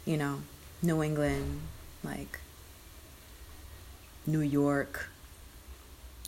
you 0.04 0.16
know, 0.16 0.40
New 0.82 1.02
England, 1.02 1.60
like 2.04 2.40
New 4.26 4.40
York, 4.40 5.08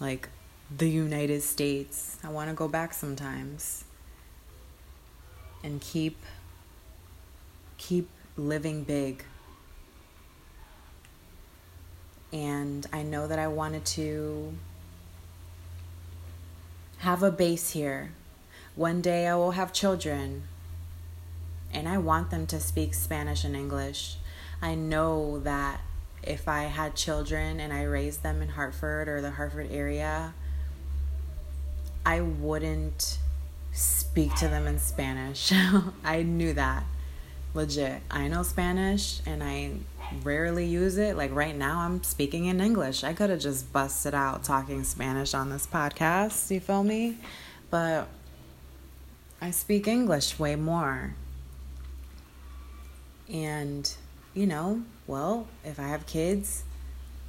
like 0.00 0.28
the 0.76 0.88
United 0.88 1.42
States. 1.42 2.18
I 2.23 2.28
want 2.30 2.49
to 2.49 2.54
go 2.54 2.68
back 2.68 2.95
sometimes 2.95 3.85
and 5.62 5.80
keep 5.80 6.16
keep 7.76 8.09
living 8.37 8.85
big. 8.85 9.25
And 12.32 12.87
I 12.92 13.02
know 13.02 13.26
that 13.26 13.38
I 13.38 13.49
wanted 13.49 13.85
to 13.87 14.54
have 16.99 17.23
a 17.23 17.30
base 17.30 17.70
here. 17.70 18.12
One 18.75 19.00
day 19.00 19.26
I 19.26 19.35
will 19.35 19.52
have 19.52 19.73
children, 19.73 20.44
and 21.73 21.88
I 21.88 21.99
want 21.99 22.30
them 22.30 22.47
to 22.49 22.61
speak 22.61 22.94
Spanish 22.94 23.44
and 23.44 23.56
English. 23.56 24.16
I 24.61 24.75
know 24.75 25.38
that 25.40 25.80
if 26.23 26.49
I 26.49 26.64
had 26.64 26.94
children 26.94 27.61
and 27.61 27.73
I 27.73 27.82
raised 27.85 28.23
them 28.23 28.42
in 28.42 28.50
Hartford 28.50 29.08
or 29.08 29.20
the 29.20 29.32
Hartford 29.32 29.70
area, 29.70 30.35
I 32.04 32.20
wouldn't 32.20 33.18
speak 33.73 34.35
to 34.37 34.49
them 34.49 34.66
in 34.66 34.78
Spanish. 34.78 35.52
I 36.04 36.23
knew 36.23 36.52
that. 36.54 36.85
Legit. 37.55 38.02
I 38.11 38.28
know 38.28 38.43
Spanish 38.43 39.21
and 39.26 39.43
I 39.43 39.73
rarely 40.23 40.67
use 40.67 40.97
it. 40.97 41.17
Like 41.17 41.35
right 41.35 41.57
now, 41.57 41.81
I'm 41.81 42.02
speaking 42.02 42.47
in 42.47 42.61
English. 42.61 43.05
I 43.05 43.12
could 43.14 43.31
have 43.31 43.40
just 43.40 43.73
busted 43.73 44.14
out 44.14 44.45
talking 44.45 44.85
Spanish 44.85 45.35
on 45.35 45.50
this 45.50 45.67
podcast. 45.67 46.50
You 46.50 46.61
feel 46.61 46.85
me? 46.85 47.17
But 47.71 48.09
I 49.40 49.50
speak 49.50 49.87
English 49.88 50.38
way 50.38 50.57
more. 50.57 51.14
And, 53.33 53.93
you 54.35 54.47
know, 54.47 54.83
well, 55.07 55.47
if 55.64 55.78
I 55.78 55.88
have 55.88 56.07
kids 56.07 56.64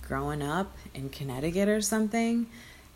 growing 0.02 0.42
up 0.42 0.76
in 0.94 1.10
Connecticut 1.10 1.70
or 1.70 1.82
something, 1.82 2.48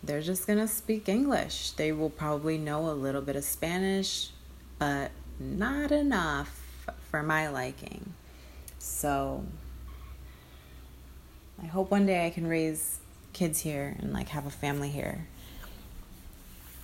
they're 0.02 0.22
just 0.22 0.48
going 0.48 0.60
to 0.60 0.68
speak 0.68 1.08
English. 1.08 1.72
They 1.72 1.92
will 1.92 2.10
probably 2.10 2.58
know 2.58 2.90
a 2.90 2.94
little 2.94 3.22
bit 3.22 3.36
of 3.36 3.44
Spanish, 3.44 4.30
but 4.80 5.12
not 5.40 5.92
enough 5.92 6.63
for 7.14 7.22
my 7.22 7.48
liking. 7.48 8.12
So, 8.80 9.44
I 11.62 11.68
hope 11.68 11.92
one 11.92 12.08
day 12.08 12.26
I 12.26 12.32
can 12.32 12.48
raise 12.48 12.98
kids 13.34 13.60
here 13.60 13.96
and 14.00 14.12
like 14.14 14.30
have 14.30 14.48
a 14.48 14.50
family 14.50 14.90
here. 14.90 15.28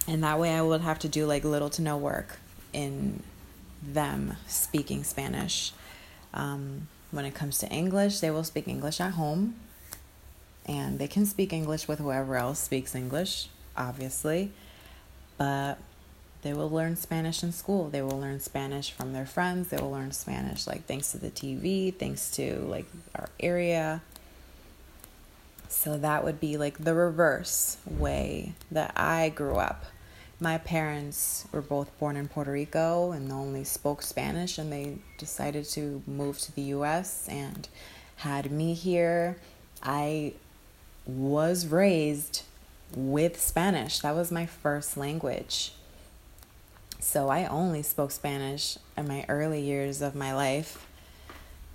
And 0.07 0.23
that 0.23 0.37
way 0.37 0.53
I 0.53 0.61
would 0.61 0.81
have 0.81 0.99
to 0.99 1.09
do 1.09 1.25
like 1.25 1.43
little 1.43 1.71
to 1.71 1.81
no 1.81 1.97
work 1.97 2.37
in 2.73 3.23
them 3.81 4.35
speaking 4.45 5.03
Spanish. 5.03 5.73
Um, 6.31 6.89
when 7.09 7.25
it 7.25 7.33
comes 7.33 7.57
to 7.57 7.67
English, 7.69 8.19
they 8.19 8.29
will 8.29 8.43
speak 8.43 8.67
English 8.67 9.01
at 9.01 9.13
home. 9.13 9.55
And 10.67 10.99
they 10.99 11.07
can 11.07 11.25
speak 11.25 11.53
English 11.53 11.87
with 11.87 11.97
whoever 11.97 12.35
else 12.35 12.59
speaks 12.59 12.93
English, 12.93 13.49
obviously. 13.75 14.51
But 15.39 15.79
they 16.41 16.53
will 16.53 16.69
learn 16.69 16.95
Spanish 16.95 17.43
in 17.43 17.51
school. 17.51 17.89
They 17.89 18.01
will 18.01 18.19
learn 18.19 18.39
Spanish 18.39 18.91
from 18.91 19.13
their 19.13 19.25
friends. 19.25 19.69
They 19.69 19.77
will 19.77 19.91
learn 19.91 20.11
Spanish 20.11 20.67
like 20.67 20.85
thanks 20.85 21.11
to 21.11 21.17
the 21.17 21.29
TV, 21.29 21.93
thanks 21.93 22.31
to 22.31 22.59
like 22.59 22.85
our 23.15 23.29
area. 23.39 24.01
So 25.67 25.97
that 25.97 26.23
would 26.23 26.39
be 26.39 26.57
like 26.57 26.77
the 26.77 26.95
reverse 26.95 27.77
way 27.85 28.53
that 28.71 28.93
I 28.95 29.29
grew 29.29 29.55
up. 29.55 29.85
My 30.39 30.57
parents 30.57 31.45
were 31.51 31.61
both 31.61 31.97
born 31.99 32.15
in 32.15 32.29
Puerto 32.29 32.51
Rico 32.51 33.11
and 33.11 33.29
only 33.31 33.65
spoke 33.65 34.01
Spanish, 34.01 34.57
and 34.57 34.71
they 34.71 34.99
decided 35.17 35.65
to 35.65 36.01
move 36.07 36.39
to 36.39 36.55
the 36.55 36.61
US 36.61 37.27
and 37.27 37.67
had 38.17 38.49
me 38.49 38.73
here. 38.73 39.37
I 39.83 40.33
was 41.05 41.67
raised 41.67 42.43
with 42.95 43.39
Spanish, 43.39 43.99
that 43.99 44.15
was 44.15 44.31
my 44.31 44.45
first 44.45 44.97
language. 44.97 45.73
So 46.99 47.29
I 47.29 47.45
only 47.45 47.81
spoke 47.81 48.11
Spanish 48.11 48.77
in 48.97 49.07
my 49.07 49.25
early 49.29 49.61
years 49.61 50.01
of 50.01 50.15
my 50.15 50.33
life 50.33 50.85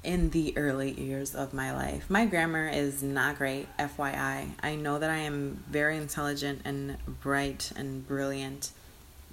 in 0.05 0.31
the 0.31 0.57
early 0.57 0.93
years 1.01 1.35
of 1.35 1.55
my 1.55 1.73
life. 1.73 2.09
My 2.11 2.27
grammar 2.27 2.69
is 2.69 3.03
not 3.03 3.39
great, 3.39 3.67
FYI. 3.79 4.51
I 4.63 4.75
know 4.77 4.99
that 4.99 5.09
I 5.09 5.17
am 5.17 5.65
very 5.69 5.97
intelligent 5.97 6.61
and 6.67 6.99
bright 7.23 7.73
and 7.75 8.07
brilliant, 8.07 8.71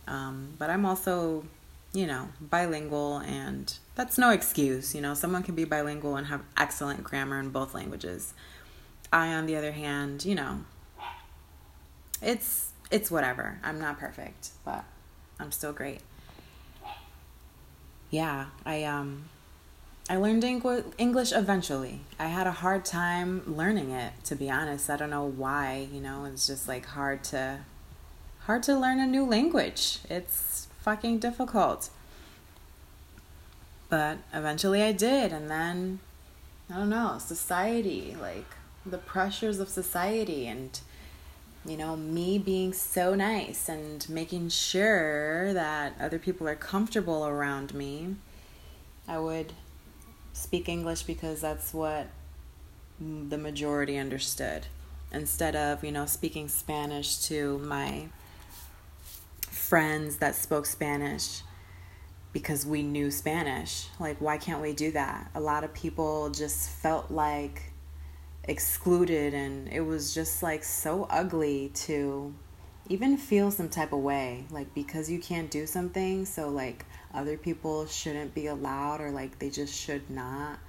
um, 0.08 0.54
but 0.58 0.70
I'm 0.70 0.86
also, 0.86 1.44
you 1.92 2.08
know, 2.08 2.30
bilingual, 2.40 3.18
and 3.18 3.74
that's 3.96 4.18
no 4.18 4.30
excuse. 4.30 4.96
You 4.96 5.02
know, 5.02 5.14
someone 5.14 5.44
can 5.44 5.56
be 5.56 5.66
bilingual 5.66 6.16
and 6.16 6.28
have 6.28 6.42
excellent 6.56 7.04
grammar 7.04 7.38
in 7.40 7.50
both 7.50 7.74
languages. 7.74 8.34
I, 9.12 9.34
on 9.34 9.46
the 9.46 9.58
other 9.58 9.74
hand, 9.74 10.24
you 10.24 10.36
know, 10.36 10.62
it's 12.22 12.72
it's 12.90 13.12
whatever. 13.12 13.60
I'm 13.62 13.80
not 13.80 14.00
perfect, 14.00 14.52
but 14.64 14.86
I'm 15.42 15.52
still 15.52 15.74
great. 15.74 16.00
Yeah, 18.12 18.48
I 18.66 18.84
um 18.84 19.26
I 20.10 20.18
learned 20.18 20.44
English 20.44 21.32
eventually. 21.32 22.02
I 22.20 22.28
had 22.28 22.46
a 22.46 22.52
hard 22.52 22.86
time 22.86 23.44
learning 23.48 23.92
it, 23.92 24.14
to 24.26 24.36
be 24.36 24.50
honest. 24.50 24.90
I 24.90 24.98
don't 24.98 25.10
know 25.10 25.26
why, 25.26 25.88
you 25.92 26.02
know, 26.02 26.26
it's 26.26 26.46
just 26.46 26.68
like 26.68 26.86
hard 26.86 27.24
to 27.26 27.60
hard 28.42 28.64
to 28.64 28.78
learn 28.78 29.00
a 29.00 29.08
new 29.08 29.26
language. 29.26 30.00
It's 30.10 30.68
fucking 30.82 31.20
difficult. 31.20 31.90
But 33.90 34.20
eventually 34.34 34.82
I 34.84 34.92
did 34.92 35.32
and 35.32 35.50
then 35.50 36.00
I 36.70 36.76
don't 36.76 36.90
know, 36.90 37.18
society, 37.20 38.16
like 38.22 38.46
the 38.86 38.98
pressures 38.98 39.60
of 39.60 39.70
society 39.70 40.48
and 40.48 40.80
you 41.66 41.78
know, 41.78 41.96
me 41.96 42.40
being 42.40 42.74
so 42.74 43.14
nice 43.14 43.70
and 43.70 44.08
making 44.10 44.50
sure 44.50 45.54
that 45.54 45.94
other 46.00 46.18
people 46.18 46.48
are 46.48 46.56
comfortable 46.56 47.26
around 47.26 47.74
me. 47.74 48.16
I 49.08 49.20
would 49.20 49.54
speak 50.34 50.68
English 50.68 51.04
because 51.04 51.42
that's 51.42 51.74
what 51.74 52.08
the 53.00 53.38
majority 53.38 53.98
understood 53.98 54.68
instead 55.12 55.56
of, 55.56 55.84
you 55.84 55.92
know, 55.92 56.06
speaking 56.06 56.48
Spanish 56.48 57.20
to 57.20 57.60
my 57.60 58.08
friends 59.42 60.18
that 60.18 60.36
spoke 60.36 60.66
Spanish 60.66 61.42
because 62.34 62.66
we 62.66 62.82
knew 62.82 63.12
Spanish. 63.12 63.88
Like, 64.00 64.20
why 64.20 64.38
can't 64.38 64.62
we 64.62 64.74
do 64.74 64.92
that? 64.92 65.30
A 65.36 65.40
lot 65.40 65.64
of 65.64 65.74
people 65.74 66.30
just 66.30 66.70
felt 66.70 67.12
like 67.12 67.71
excluded, 68.44 69.34
and 69.34 69.68
it 69.70 69.82
was 69.82 70.14
just 70.14 70.42
like 70.44 70.64
so 70.64 71.08
ugly 71.10 71.70
to 71.76 72.34
even 72.90 73.18
feel 73.18 73.52
some 73.52 73.70
type 73.70 73.94
of 73.94 74.00
way. 74.00 74.46
Like, 74.50 74.74
because 74.74 75.10
you 75.10 75.20
can't 75.20 75.50
do 75.50 75.66
something, 75.66 76.26
so 76.26 76.50
like 76.50 76.86
other 77.14 77.38
people 77.38 77.86
shouldn't 77.88 78.34
be 78.34 78.48
allowed 78.48 79.02
or 79.02 79.12
like 79.12 79.40
they 79.40 79.50
just 79.50 79.74
should 79.74 80.10
not 80.10 80.60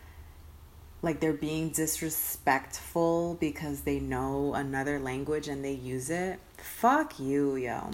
like 1.02 1.18
they're 1.18 1.32
being 1.32 1.70
disrespectful 1.70 3.36
because 3.40 3.80
they 3.80 3.98
know 3.98 4.54
another 4.54 5.00
language 5.00 5.48
and 5.48 5.64
they 5.64 5.72
use 5.72 6.10
it. 6.10 6.38
Fuck 6.56 7.18
you, 7.18 7.56
yo. 7.56 7.90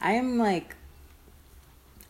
I 0.00 0.12
am 0.12 0.38
like 0.38 0.74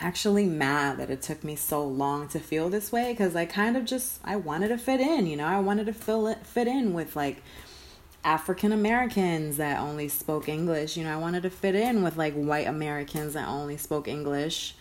actually 0.00 0.46
mad 0.46 0.98
that 0.98 1.10
it 1.10 1.22
took 1.22 1.42
me 1.42 1.56
so 1.56 1.84
long 1.84 2.28
to 2.28 2.38
feel 2.38 2.68
this 2.68 2.92
way 2.92 3.12
because 3.12 3.34
I 3.34 3.46
kind 3.46 3.76
of 3.76 3.84
just 3.84 4.20
I 4.24 4.36
wanted 4.36 4.68
to 4.68 4.78
fit 4.78 5.00
in, 5.00 5.26
you 5.26 5.36
know. 5.36 5.46
I 5.46 5.60
wanted 5.60 5.86
to 5.86 5.92
fill 5.92 6.26
it 6.28 6.46
fit 6.46 6.68
in 6.68 6.92
with 6.92 7.16
like 7.16 7.42
African 8.24 8.72
Americans 8.72 9.56
that 9.56 9.80
only 9.80 10.08
spoke 10.08 10.48
English, 10.48 10.96
you 10.96 11.04
know. 11.04 11.14
I 11.14 11.16
wanted 11.16 11.42
to 11.42 11.50
fit 11.50 11.74
in 11.74 12.02
with 12.02 12.16
like 12.16 12.34
white 12.34 12.66
Americans 12.66 13.34
that 13.34 13.48
only 13.48 13.76
spoke 13.76 14.06
English. 14.06 14.74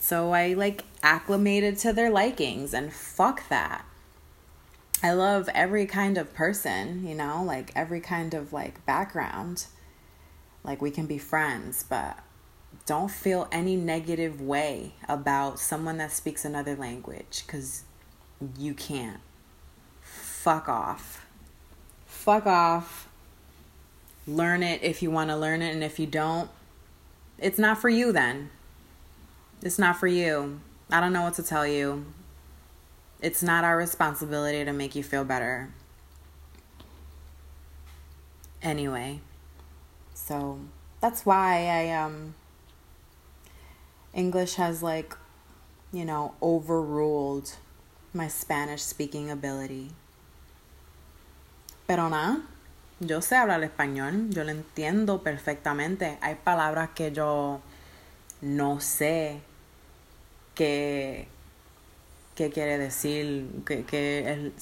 So 0.00 0.32
I 0.32 0.54
like 0.54 0.84
acclimated 1.02 1.78
to 1.78 1.92
their 1.92 2.10
likings 2.10 2.74
and 2.74 2.92
fuck 2.92 3.48
that. 3.48 3.84
I 5.02 5.12
love 5.12 5.50
every 5.54 5.84
kind 5.84 6.16
of 6.16 6.32
person, 6.32 7.06
you 7.06 7.14
know, 7.14 7.42
like 7.42 7.72
every 7.74 8.00
kind 8.00 8.32
of 8.32 8.52
like 8.52 8.84
background. 8.86 9.66
Like 10.62 10.80
we 10.80 10.90
can 10.90 11.04
be 11.04 11.18
friends, 11.18 11.84
but 11.86 12.18
don't 12.86 13.10
feel 13.10 13.48
any 13.50 13.76
negative 13.76 14.40
way 14.40 14.92
about 15.08 15.58
someone 15.58 15.96
that 15.98 16.12
speaks 16.12 16.44
another 16.44 16.76
language 16.76 17.44
cuz 17.46 17.84
you 18.58 18.74
can't. 18.74 19.20
Fuck 20.00 20.68
off. 20.68 21.26
Fuck 22.06 22.46
off. 22.46 23.08
Learn 24.26 24.62
it 24.62 24.82
if 24.82 25.02
you 25.02 25.10
want 25.10 25.30
to 25.30 25.36
learn 25.36 25.62
it 25.62 25.72
and 25.72 25.82
if 25.82 25.98
you 25.98 26.06
don't, 26.06 26.50
it's 27.38 27.58
not 27.58 27.78
for 27.78 27.88
you 27.88 28.12
then. 28.12 28.50
It's 29.62 29.78
not 29.78 29.96
for 29.96 30.06
you. 30.06 30.60
I 30.90 31.00
don't 31.00 31.12
know 31.12 31.22
what 31.22 31.34
to 31.34 31.42
tell 31.42 31.66
you. 31.66 32.04
It's 33.20 33.42
not 33.42 33.64
our 33.64 33.76
responsibility 33.76 34.64
to 34.64 34.72
make 34.72 34.94
you 34.94 35.02
feel 35.02 35.24
better. 35.24 35.70
Anyway, 38.62 39.20
so 40.14 40.58
that's 41.00 41.26
why 41.26 41.66
I 41.66 41.90
um 41.92 42.34
English 44.14 44.54
has 44.56 44.82
like 44.82 45.16
you 45.92 46.04
know 46.04 46.34
overruled 46.40 47.52
my 48.12 48.28
Spanish 48.28 48.82
speaking 48.82 49.30
ability. 49.30 49.90
Pero 51.86 52.08
nada, 52.08 52.40
yo 53.00 53.20
sé 53.20 53.36
hablar 53.36 53.62
español, 53.62 54.30
yo 54.30 54.44
lo 54.44 54.50
entiendo 54.50 55.22
perfectamente. 55.22 56.16
Hay 56.22 56.36
palabras 56.36 56.90
que 56.94 57.12
yo 57.12 57.60
no 58.40 58.80
sé 58.80 59.40
qué 60.54 61.28
quiere 62.34 62.78
decir, 62.78 63.46
qué, 63.66 64.32
el, 64.32 64.52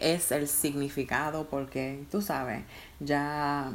es 0.00 0.32
el 0.32 0.48
significado, 0.48 1.46
porque 1.48 2.04
tú 2.10 2.22
sabes, 2.22 2.64
ya, 3.00 3.72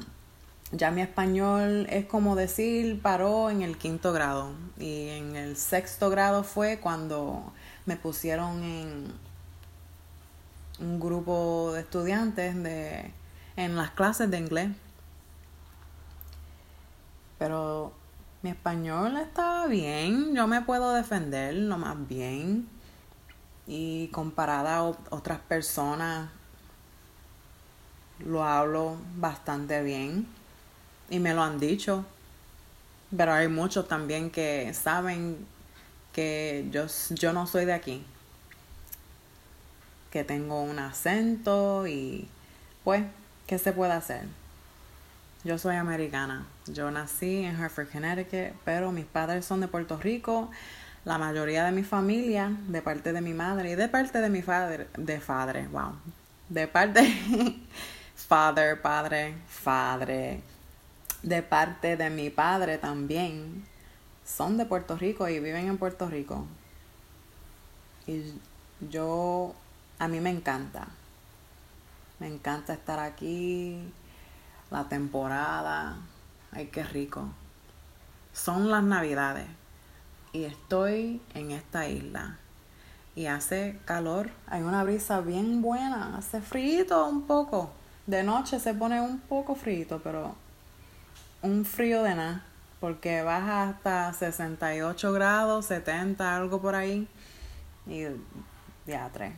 ya 0.71 0.89
mi 0.89 1.01
español 1.01 1.85
es 1.89 2.05
como 2.05 2.35
decir 2.35 3.01
paró 3.01 3.49
en 3.49 3.61
el 3.61 3.77
quinto 3.77 4.13
grado 4.13 4.53
y 4.79 5.09
en 5.09 5.35
el 5.35 5.57
sexto 5.57 6.09
grado 6.09 6.43
fue 6.43 6.79
cuando 6.79 7.51
me 7.85 7.97
pusieron 7.97 8.63
en 8.63 9.11
un 10.79 10.99
grupo 10.99 11.71
de 11.73 11.81
estudiantes 11.81 12.61
de, 12.63 13.11
en 13.55 13.75
las 13.75 13.91
clases 13.91 14.31
de 14.31 14.37
inglés. 14.37 14.69
Pero 17.37 17.91
mi 18.41 18.51
español 18.51 19.17
estaba 19.17 19.67
bien, 19.67 20.35
yo 20.35 20.47
me 20.47 20.61
puedo 20.61 20.93
defender 20.93 21.53
lo 21.53 21.77
más 21.77 22.07
bien. 22.07 22.67
Y 23.67 24.07
comparada 24.07 24.77
a 24.77 24.83
otras 24.83 25.39
personas, 25.39 26.29
lo 28.19 28.43
hablo 28.43 28.97
bastante 29.15 29.81
bien. 29.83 30.27
Y 31.11 31.19
me 31.19 31.35
lo 31.35 31.43
han 31.43 31.59
dicho. 31.59 32.03
Pero 33.15 33.33
hay 33.33 33.47
muchos 33.47 33.87
también 33.87 34.31
que 34.31 34.73
saben 34.73 35.45
que 36.13 36.65
yo, 36.71 36.85
yo 37.09 37.33
no 37.33 37.45
soy 37.45 37.65
de 37.65 37.73
aquí. 37.73 38.03
Que 40.09 40.23
tengo 40.23 40.61
un 40.61 40.79
acento 40.79 41.85
y 41.85 42.27
pues, 42.83 43.03
¿qué 43.45 43.59
se 43.59 43.73
puede 43.73 43.91
hacer? 43.91 44.25
Yo 45.43 45.57
soy 45.57 45.75
americana. 45.75 46.45
Yo 46.67 46.89
nací 46.91 47.43
en 47.43 47.55
Hartford, 47.55 47.89
Connecticut, 47.91 48.55
pero 48.63 48.91
mis 48.91 49.05
padres 49.05 49.45
son 49.45 49.59
de 49.59 49.67
Puerto 49.67 49.97
Rico. 49.97 50.49
La 51.03 51.17
mayoría 51.17 51.65
de 51.65 51.71
mi 51.71 51.83
familia, 51.83 52.55
de 52.67 52.81
parte 52.81 53.11
de 53.11 53.21
mi 53.21 53.33
madre 53.33 53.71
y 53.71 53.75
de 53.75 53.89
parte 53.89 54.21
de 54.21 54.29
mi 54.29 54.41
padre, 54.41 54.87
de 54.95 55.17
padre, 55.19 55.67
wow. 55.67 55.95
De 56.47 56.67
parte, 56.67 57.01
father, 58.15 58.81
padre, 58.81 59.33
padre. 59.63 60.41
De 61.23 61.43
parte 61.43 61.97
de 61.97 62.09
mi 62.09 62.29
padre 62.29 62.77
también. 62.77 63.65
Son 64.25 64.57
de 64.57 64.65
Puerto 64.65 64.97
Rico 64.97 65.27
y 65.27 65.39
viven 65.39 65.67
en 65.67 65.77
Puerto 65.77 66.07
Rico. 66.07 66.45
Y 68.07 68.33
yo, 68.89 69.53
a 69.99 70.07
mí 70.07 70.19
me 70.19 70.29
encanta. 70.29 70.87
Me 72.19 72.27
encanta 72.27 72.73
estar 72.73 72.99
aquí 72.99 73.91
la 74.69 74.85
temporada. 74.85 75.97
Ay, 76.51 76.67
qué 76.67 76.83
rico. 76.83 77.25
Son 78.33 78.71
las 78.71 78.83
navidades 78.83 79.47
y 80.33 80.43
estoy 80.43 81.21
en 81.33 81.51
esta 81.51 81.87
isla. 81.87 82.37
Y 83.15 83.25
hace 83.25 83.77
calor, 83.85 84.31
hay 84.47 84.61
una 84.61 84.83
brisa 84.83 85.19
bien 85.19 85.61
buena, 85.61 86.17
hace 86.17 86.41
frío 86.41 87.05
un 87.07 87.23
poco. 87.23 87.71
De 88.07 88.23
noche 88.23 88.59
se 88.59 88.73
pone 88.73 89.01
un 89.01 89.19
poco 89.19 89.55
frío, 89.55 89.99
pero 90.01 90.35
un 91.41 91.65
frío 91.65 92.03
de 92.03 92.15
nada, 92.15 92.45
porque 92.79 93.21
baja 93.21 93.69
hasta 93.69 94.13
68 94.13 95.13
grados, 95.13 95.65
70, 95.65 96.35
algo 96.35 96.61
por 96.61 96.75
ahí. 96.75 97.07
Y 97.87 98.05
ya, 98.85 99.09
tres. 99.11 99.33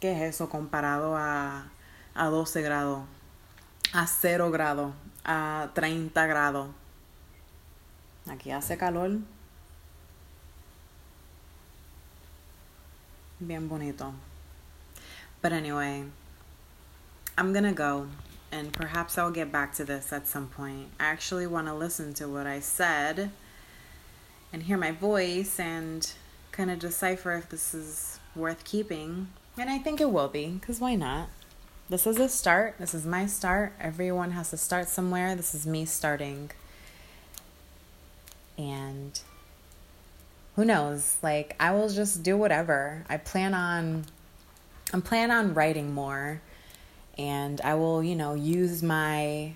¿Qué 0.00 0.12
es 0.12 0.34
eso 0.34 0.48
comparado 0.48 1.16
a, 1.16 1.66
a 2.14 2.26
12 2.26 2.62
grados? 2.62 3.02
a 3.92 4.06
0 4.06 4.50
grados, 4.50 4.94
a 5.24 5.70
30 5.74 6.26
grados. 6.26 6.68
Aquí 8.26 8.50
hace 8.50 8.76
calor. 8.78 9.18
Bien 13.38 13.68
bonito. 13.68 14.12
But 15.42 15.52
anyway, 15.52 16.04
I'm 17.36 17.52
gonna 17.52 17.72
go 17.72 18.06
and 18.52 18.72
perhaps 18.72 19.18
I'll 19.18 19.30
get 19.30 19.50
back 19.50 19.74
to 19.74 19.84
this 19.84 20.12
at 20.12 20.28
some 20.28 20.46
point. 20.46 20.90
I 21.00 21.06
actually 21.06 21.46
want 21.46 21.66
to 21.66 21.74
listen 21.74 22.14
to 22.14 22.28
what 22.28 22.46
I 22.46 22.60
said 22.60 23.30
and 24.52 24.62
hear 24.62 24.76
my 24.76 24.92
voice 24.92 25.58
and 25.58 26.12
kind 26.52 26.70
of 26.70 26.78
decipher 26.78 27.32
if 27.32 27.48
this 27.48 27.74
is 27.74 28.20
worth 28.36 28.64
keeping. 28.64 29.28
And 29.58 29.70
I 29.70 29.78
think 29.78 30.00
it 30.00 30.10
will 30.10 30.28
be, 30.28 30.48
because 30.60 30.78
why 30.78 30.94
not? 30.94 31.28
this 31.92 32.06
is 32.06 32.18
a 32.18 32.28
start. 32.28 32.76
This 32.78 32.94
is 32.94 33.04
my 33.04 33.26
start. 33.26 33.74
Everyone 33.78 34.30
has 34.30 34.48
to 34.50 34.56
start 34.56 34.88
somewhere. 34.88 35.36
This 35.36 35.54
is 35.54 35.66
me 35.66 35.84
starting. 35.84 36.50
And 38.56 39.20
who 40.56 40.64
knows? 40.64 41.18
Like 41.22 41.54
I 41.60 41.72
will 41.72 41.90
just 41.90 42.22
do 42.22 42.36
whatever. 42.36 43.04
I 43.10 43.18
plan 43.18 43.52
on 43.52 44.06
I'm 44.92 45.02
plan 45.02 45.30
on 45.30 45.52
writing 45.52 45.92
more 45.92 46.40
and 47.18 47.60
I 47.62 47.74
will, 47.74 48.02
you 48.02 48.16
know, 48.16 48.34
use 48.34 48.82
my 48.82 49.54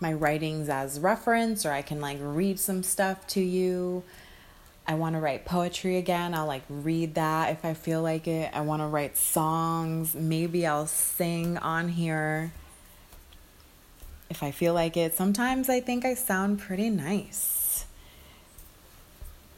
my 0.00 0.12
writings 0.12 0.68
as 0.68 1.00
reference 1.00 1.64
or 1.64 1.72
I 1.72 1.80
can 1.80 2.00
like 2.00 2.18
read 2.20 2.58
some 2.58 2.82
stuff 2.82 3.26
to 3.28 3.40
you 3.40 4.02
I 4.86 4.94
want 4.94 5.14
to 5.14 5.20
write 5.20 5.46
poetry 5.46 5.96
again. 5.96 6.34
I'll 6.34 6.46
like 6.46 6.64
read 6.68 7.14
that 7.14 7.52
if 7.52 7.64
I 7.64 7.72
feel 7.72 8.02
like 8.02 8.28
it. 8.28 8.50
I 8.52 8.60
want 8.60 8.82
to 8.82 8.86
write 8.86 9.16
songs. 9.16 10.14
Maybe 10.14 10.66
I'll 10.66 10.86
sing 10.86 11.56
on 11.58 11.88
here 11.88 12.52
if 14.28 14.42
I 14.42 14.50
feel 14.50 14.74
like 14.74 14.96
it. 14.98 15.14
Sometimes 15.14 15.70
I 15.70 15.80
think 15.80 16.04
I 16.04 16.12
sound 16.12 16.58
pretty 16.58 16.90
nice. 16.90 17.86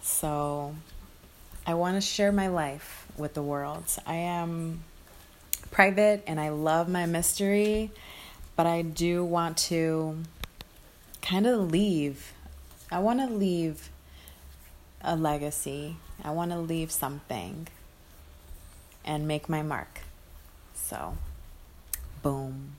So 0.01 0.77
I 1.67 1.75
want 1.75 1.97
to 1.97 2.01
share 2.01 2.31
my 2.31 2.47
life 2.47 3.09
with 3.17 3.35
the 3.35 3.43
world. 3.43 3.85
I 4.07 4.15
am 4.15 4.85
private 5.71 6.23
and 6.27 6.41
I 6.41 6.51
love 6.51 6.89
my 6.89 7.07
mystery, 7.07 7.91
but 8.57 8.67
I 8.67 8.83
do 8.83 9.25
want 9.25 9.57
to 9.69 10.19
kind 11.23 11.47
of 11.47 11.71
leave. 11.71 12.33
I 12.91 12.99
want 13.01 13.21
to 13.21 13.27
leave 13.27 13.91
a 15.03 15.17
legacy. 15.17 15.97
I 16.23 16.31
want 16.31 16.51
to 16.53 16.59
leave 16.59 16.91
something 16.91 17.69
and 19.05 19.29
make 19.29 19.49
my 19.49 19.63
mark. 19.63 20.01
So, 20.75 21.17
boom. 22.23 22.77